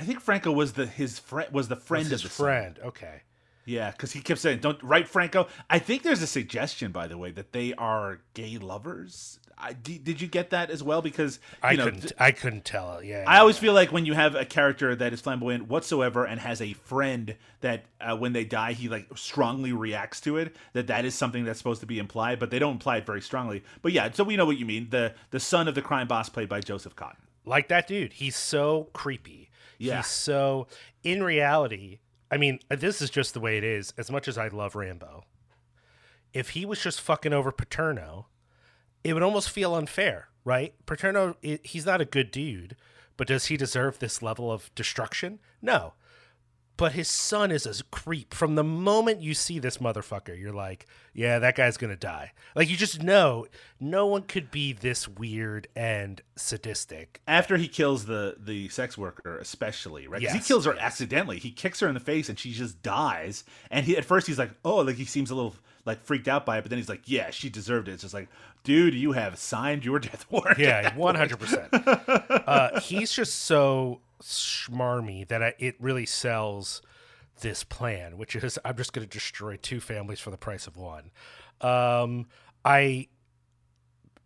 [0.00, 2.44] I think Franco was the his friend was the friend Was of his the son.
[2.44, 2.78] friend.
[2.84, 3.22] Okay.
[3.68, 7.18] Yeah, because he kept saying, "Don't right, Franco." I think there's a suggestion, by the
[7.18, 9.40] way, that they are gay lovers.
[9.60, 11.02] I, did, did you get that as well?
[11.02, 13.02] Because you I know, couldn't I couldn't tell.
[13.02, 13.24] Yeah.
[13.26, 13.62] I always yeah.
[13.62, 17.34] feel like when you have a character that is flamboyant whatsoever and has a friend
[17.60, 21.44] that uh, when they die he like strongly reacts to it, that that is something
[21.44, 23.64] that's supposed to be implied, but they don't imply it very strongly.
[23.82, 24.88] But yeah, so we know what you mean.
[24.90, 27.20] The the son of the crime boss played by Joseph Cotton.
[27.44, 28.14] like that dude.
[28.14, 29.50] He's so creepy.
[29.76, 29.98] Yeah.
[29.98, 30.68] He's so
[31.02, 31.98] in reality.
[32.30, 33.94] I mean, uh, this is just the way it is.
[33.96, 35.24] As much as I love Rambo,
[36.32, 38.26] if he was just fucking over Paterno,
[39.02, 40.74] it would almost feel unfair, right?
[40.86, 42.76] Paterno, he's not a good dude,
[43.16, 45.38] but does he deserve this level of destruction?
[45.62, 45.94] No.
[46.78, 48.32] But his son is a creep.
[48.32, 52.32] From the moment you see this motherfucker, you're like, yeah, that guy's gonna die.
[52.54, 53.46] Like you just know
[53.78, 57.20] no one could be this weird and sadistic.
[57.26, 60.22] After he kills the the sex worker especially right?
[60.22, 61.38] 'Cause he Yes, kills her accidentally.
[61.38, 63.44] He kicks her in the face and she just dies.
[63.70, 65.54] And he at first he's like oh like he seems a little
[65.84, 67.92] like freaked out by it but then he's like yeah she deserved it.
[67.92, 68.28] It's just like
[68.62, 70.58] dude you have signed your death warrant.
[70.58, 71.68] Yeah, one hundred percent.
[72.48, 76.82] Uh, He's just so schmarmy that I, it really sells
[77.40, 80.76] this plan, which is I'm just going to destroy two families for the price of
[80.76, 81.10] one.
[81.60, 82.26] Um,
[82.64, 83.08] I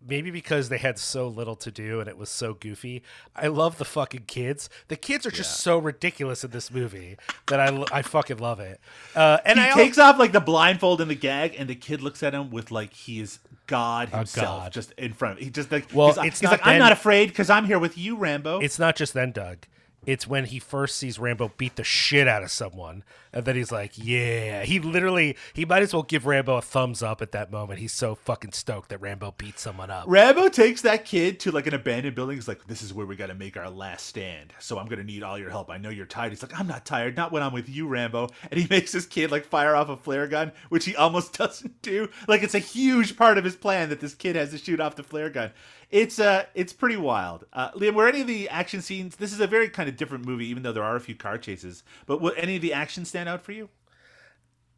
[0.07, 3.03] maybe because they had so little to do and it was so goofy.
[3.37, 4.69] I love the fucking kids.
[4.89, 7.17] The kids are just so ridiculous in this movie
[7.47, 8.81] that I, I fucking love it.
[9.15, 12.03] Uh, and he I takes off like the blindfold and the gag and the kid
[12.03, 13.39] looks at him with like he is
[13.69, 14.73] god himself god.
[14.73, 16.81] just in front of him he just like Well, he's, it's he's not like i'm
[16.81, 19.67] not afraid because i'm here with you rambo It's not just then, Doug.
[20.05, 23.71] It's when he first sees Rambo beat the shit out of someone, and then he's
[23.71, 27.53] like, "Yeah." He literally, he might as well give Rambo a thumbs up at that
[27.53, 27.79] moment.
[27.79, 30.05] He's so fucking stoked that Rambo beat someone up.
[30.09, 32.37] Rambo takes that kid to like an abandoned building.
[32.37, 34.53] He's like, "This is where we got to make our last stand.
[34.59, 35.71] So I'm gonna need all your help.
[35.71, 37.17] I know you're tired." He's like, "I'm not tired.
[37.17, 39.97] Not when I'm with you, Rambo." And he makes this kid like fire off a
[39.97, 42.09] flare gun, which he almost doesn't do.
[42.27, 44.97] Like it's a huge part of his plan that this kid has to shoot off
[44.97, 45.53] the flare gun.
[45.93, 47.45] It's uh, it's pretty wild.
[47.53, 49.17] Uh, Liam, were any of the action scenes?
[49.17, 51.37] This is a very kind of different movie, even though there are a few car
[51.39, 51.85] chases.
[52.07, 53.69] But will any of the action stand out for you?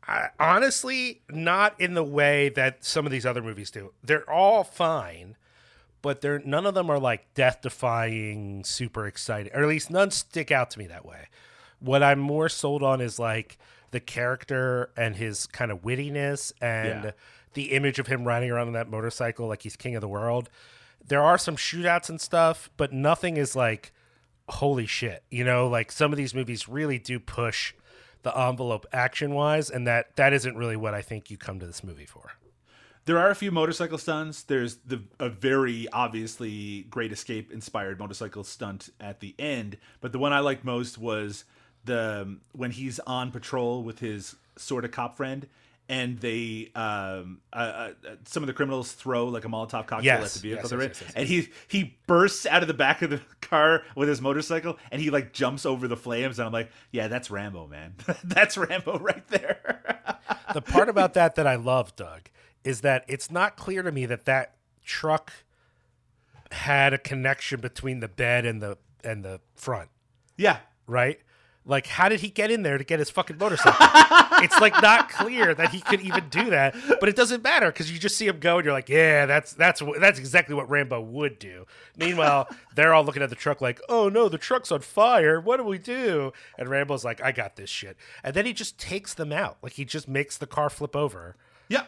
[0.06, 3.92] I, honestly, not in the way that some of these other movies do.
[4.02, 5.36] They're all fine,
[6.02, 10.50] but they're none of them are like death-defying, super exciting, or at least none stick
[10.50, 11.28] out to me that way.
[11.78, 13.56] What I'm more sold on is like
[13.92, 17.10] the character and his kind of wittiness and Yeah.
[17.54, 20.50] the image of him riding around on that motorcycle like he's king of the world.
[21.06, 23.92] There are some shootouts and stuff, but nothing is like
[24.48, 25.22] holy shit.
[25.30, 27.74] You know, like some of these movies really do push
[28.22, 31.66] the envelope action wise, and that that isn't really what I think you come to
[31.66, 32.32] this movie for.
[33.06, 34.42] There are a few motorcycle stunts.
[34.42, 40.18] There's the a very obviously Great Escape inspired motorcycle stunt at the end, but the
[40.18, 41.44] one I liked most was
[41.84, 45.46] the when he's on patrol with his sort of cop friend,
[45.88, 47.90] and they um uh, uh,
[48.24, 50.62] some of the criminals throw like a Molotov cocktail Yes, at the vehicle.
[50.62, 53.82] Yes, they're yes, in, and he he bursts out of the back of the car
[53.94, 57.30] with his motorcycle, and he like jumps over the flames, and I'm like, yeah, that's
[57.30, 60.04] Rambo, man, that's Rambo right there.
[60.52, 62.30] The part about that that I love, Doug,
[62.64, 64.54] is that it's not clear to me that that
[64.84, 65.32] truck
[66.50, 69.90] had a connection between the bed and the and the front,
[70.36, 71.20] yeah, right?
[71.66, 73.74] Like, how did he get in there to get his fucking motorcycle?
[74.44, 77.90] it's like not clear that he could even do that, but it doesn't matter because
[77.90, 81.00] you just see him go and you're like, yeah, that's that's that's exactly what Rambo
[81.00, 81.66] would do.
[81.96, 85.40] Meanwhile, they're all looking at the truck like, oh no, the truck's on fire.
[85.40, 86.32] What do we do?
[86.58, 87.96] And Rambo's like, I got this shit.
[88.22, 89.56] And then he just takes them out.
[89.62, 91.36] Like he just makes the car flip over.
[91.68, 91.84] Yeah.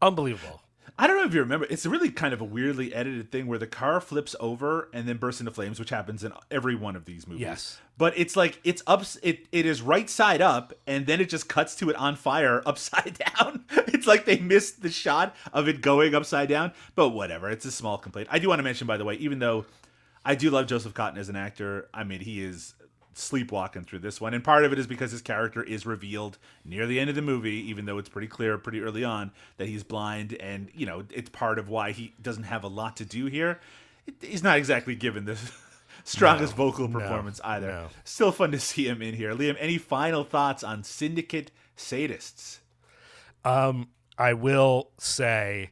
[0.00, 0.62] Unbelievable.
[0.98, 1.66] I don't know if you remember.
[1.70, 5.08] It's a really kind of a weirdly edited thing where the car flips over and
[5.08, 7.40] then bursts into flames, which happens in every one of these movies.
[7.40, 7.80] Yes.
[7.98, 9.04] But it's like it's up.
[9.22, 12.62] It it is right side up, and then it just cuts to it on fire
[12.66, 13.64] upside down.
[13.88, 16.72] It's like they missed the shot of it going upside down.
[16.94, 17.50] But whatever.
[17.50, 18.28] It's a small complaint.
[18.30, 19.64] I do want to mention, by the way, even though
[20.24, 22.74] I do love Joseph Cotton as an actor, I mean he is
[23.14, 24.34] sleepwalking through this one.
[24.34, 27.22] And part of it is because his character is revealed near the end of the
[27.22, 30.34] movie, even though it's pretty clear pretty early on that he's blind.
[30.34, 33.60] And, you know, it's part of why he doesn't have a lot to do here.
[34.06, 35.38] It, he's not exactly given the
[36.04, 37.68] strongest No, vocal no, performance either.
[37.68, 37.88] no.
[38.04, 39.34] Still fun to see him in here.
[39.34, 42.58] Liam, any final thoughts on Syndicate Sadists?
[43.44, 43.88] Um,
[44.18, 45.70] I will say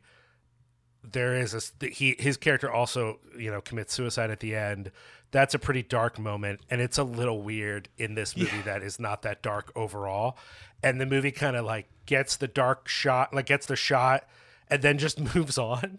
[1.03, 4.91] there is a he his character also you know commits suicide at the end.
[5.33, 8.99] That's a pretty dark moment, and it's a little weird in this movie that is
[8.99, 10.37] not that dark overall.
[10.83, 14.27] And the movie kind of like gets the dark shot, like gets the shot,
[14.69, 15.99] and then just moves on.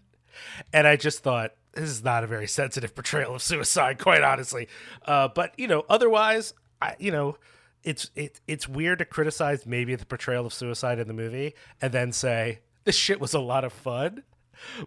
[0.73, 4.67] And I just thought this is not a very sensitive portrayal of suicide, quite honestly.
[5.05, 7.37] Uh, but you know, otherwise, I you know,
[7.83, 11.93] it's it, it's weird to criticize maybe the portrayal of suicide in the movie and
[11.93, 14.23] then say this shit was a lot of fun.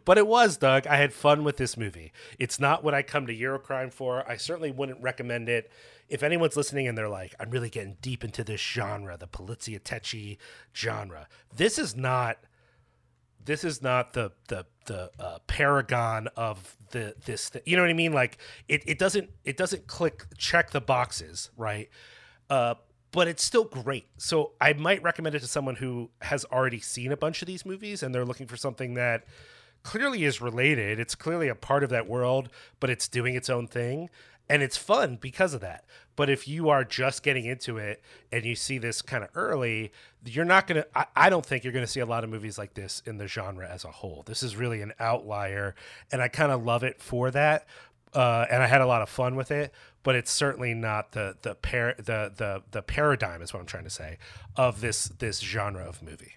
[0.05, 0.87] But it was, Doug.
[0.87, 2.13] I had fun with this movie.
[2.39, 4.29] It's not what I come to Eurocrime for.
[4.29, 5.71] I certainly wouldn't recommend it.
[6.09, 10.37] If anyone's listening and they're like, I'm really getting deep into this genre, the Poliziotteschi
[10.75, 12.39] genre, this is not
[13.45, 17.91] this is not the the the uh, paragon of the this th- you know what
[17.91, 21.89] i mean like it, it doesn't it doesn't click check the boxes right
[22.51, 22.75] uh
[23.11, 27.13] but it's still great so i might recommend it to someone who has already seen
[27.13, 29.25] a bunch of these movies and they're looking for something that
[29.85, 32.49] clearly is related it's clearly a part of that world
[32.81, 34.09] but it's doing its own thing
[34.49, 35.85] and it's fun because of that.
[36.17, 39.91] But if you are just getting into it and you see this kind of early,
[40.25, 42.57] you're not going to, I don't think you're going to see a lot of movies
[42.57, 44.23] like this in the genre as a whole.
[44.27, 45.75] This is really an outlier,
[46.13, 47.67] and I kind of love it for that.
[48.13, 49.73] Uh, and I had a lot of fun with it,
[50.05, 53.83] but it's certainly not the the par- the the the paradigm is what I'm trying
[53.85, 54.19] to say
[54.55, 56.35] of this this genre of movie.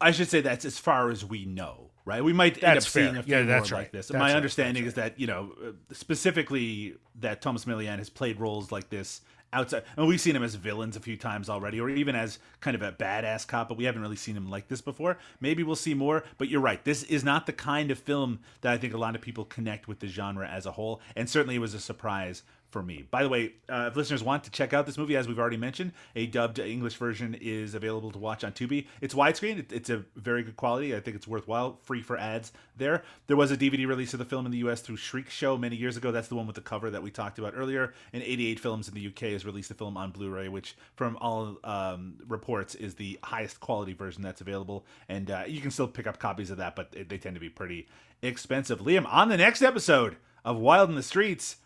[0.00, 2.22] I should say that's as far as we know, right?
[2.22, 4.08] We might end That's up seeing a few Yeah, more that's like this.
[4.08, 4.36] That's My right.
[4.36, 8.90] understanding That's is that you know uh, specifically that Tomas Milian has played roles like
[8.90, 9.22] this
[9.52, 12.74] outside, and we've seen him as villains a few times already, or even as kind
[12.74, 15.18] of a badass cop, but we haven't really seen him like this before.
[15.40, 16.84] Maybe we'll see more, but you're right.
[16.84, 19.88] This is not the kind of film that I think a lot of people connect
[19.88, 23.04] with the genre as a whole, and certainly it was a surprise for me.
[23.10, 25.56] By the way, uh, if listeners want to check out this movie, as we've already
[25.56, 28.86] mentioned, a dubbed English version is available to watch on Tubi.
[29.00, 29.58] It's widescreen.
[29.58, 30.94] It, it's a very good quality.
[30.94, 31.78] I think it's worthwhile.
[31.82, 33.02] Free for ads there.
[33.26, 34.80] There was a DVD release of the film in the U.S.
[34.80, 36.12] through Shriek Show many years ago.
[36.12, 37.94] That's the one with the cover that we talked about earlier.
[38.12, 41.56] And 88 Films in the UK has released the film on Blu-ray, which, from all
[41.64, 44.84] um, reports, is the highest quality version that's available.
[45.08, 47.48] And uh, you can still pick up copies of that, but they tend to be
[47.48, 47.88] pretty
[48.20, 48.80] expensive.
[48.80, 51.56] Liam, on the next episode of Wild in the Streets.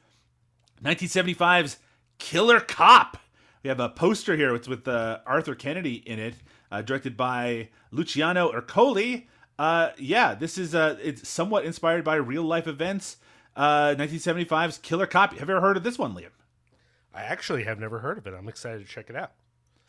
[0.83, 1.79] 1975's
[2.19, 3.17] Killer Cop.
[3.63, 4.55] We have a poster here.
[4.55, 6.35] It's with uh, Arthur Kennedy in it,
[6.73, 9.27] uh, directed by Luciano Ercoli.
[9.59, 13.19] Uh, yeah, this is uh, it's somewhat inspired by real life events.
[13.55, 15.39] Uh, 1975's Killer Cop.
[15.39, 16.31] Have you ever heard of this one, Liam?
[17.15, 18.35] I actually have never heard of it.
[18.35, 19.33] I'm excited to check it out.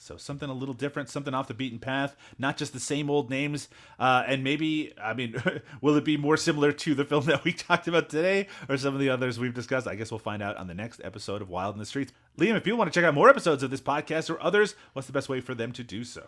[0.04, 3.30] So something a little different, something off the beaten path, not just the same old
[3.30, 3.70] names.
[3.97, 5.41] Uh, and maybe, I mean,
[5.82, 8.93] will it be more similar to the film that we talked about today or some
[8.93, 9.88] of the others we've discussed?
[9.88, 12.12] I guess we'll find out on the next episode of Wild in the Streets.
[12.38, 15.08] Liam, if you want to check out more episodes of this podcast or others, what's
[15.08, 16.28] the best way for them to do so?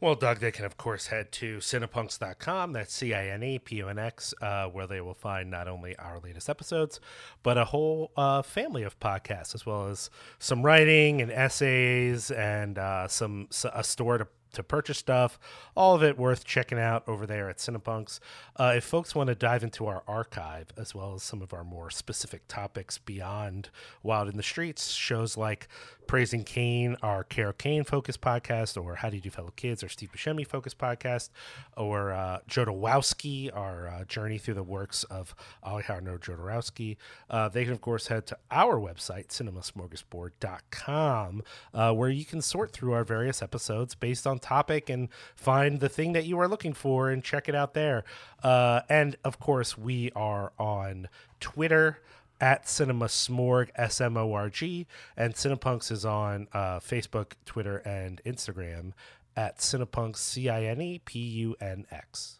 [0.00, 2.72] Well, Doug, they can, of course, head to cinepunx.com.
[2.72, 5.66] That's C I N E P U N X, uh, where they will find not
[5.66, 7.00] only our latest episodes,
[7.42, 12.78] but a whole uh, family of podcasts, as well as some writing and essays and
[12.78, 15.38] uh, some a store to to purchase stuff.
[15.76, 18.18] All of it worth checking out over there at Cinepunx.
[18.56, 21.64] Uh, if folks want to dive into our archive as well as some of our
[21.64, 23.70] more specific topics beyond
[24.02, 25.68] Wild in the Streets, shows like
[26.08, 29.90] Praising Kane, our Carol Kane focused podcast, or How Do You Do Fellow Kids, our
[29.90, 31.28] Steve Buscemi focused podcast,
[31.76, 36.96] or uh, Jodorowsky, our uh, journey through the works of Alejandro Jodorowsky.
[37.28, 41.42] Uh, they can, of course, head to our website, cinemasmorgasbord.com,
[41.74, 45.90] uh, where you can sort through our various episodes based on topic and find the
[45.90, 48.02] thing that you are looking for and check it out there.
[48.42, 51.06] Uh, and of course, we are on
[51.38, 52.00] Twitter
[52.40, 54.86] at Cinema Smorg, S M O R G,
[55.16, 58.92] and Cinepunx is on uh, Facebook, Twitter, and Instagram
[59.36, 62.38] at Cinepunx, C I N E P U N X.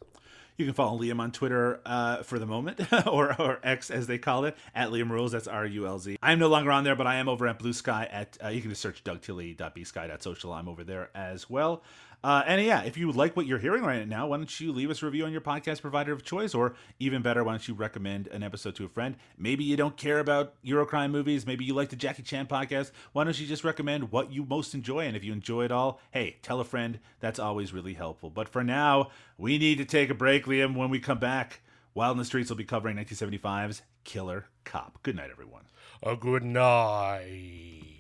[0.59, 4.19] You can follow Liam on Twitter uh, for the moment, or, or X as they
[4.19, 5.31] call it, at Liam Rulz.
[5.31, 6.19] That's R U L Z.
[6.21, 8.09] I'm no longer on there, but I am over at Blue Sky.
[8.11, 10.53] At uh, you can just search dougtilly.bsky.social.
[10.53, 11.85] I'm over there as well.
[12.23, 14.91] Uh, and yeah, if you like what you're hearing right now, why don't you leave
[14.91, 17.75] us a review on your podcast provider of choice, or even better, why don't you
[17.75, 19.17] recommend an episode to a friend?
[19.39, 21.47] Maybe you don't care about Eurocrime movies.
[21.47, 22.91] Maybe you like the Jackie Chan podcast.
[23.13, 25.07] Why don't you just recommend what you most enjoy?
[25.07, 26.99] And if you enjoy it all, hey, tell a friend.
[27.21, 28.31] That's always really helpful.
[28.31, 30.75] But for now, we need to take a break, Liam.
[30.75, 31.61] When we come back,
[31.95, 34.99] Wild in the Streets will be covering 1975's Killer Cop.
[35.03, 35.65] Good night, everyone.
[36.03, 37.99] A good night.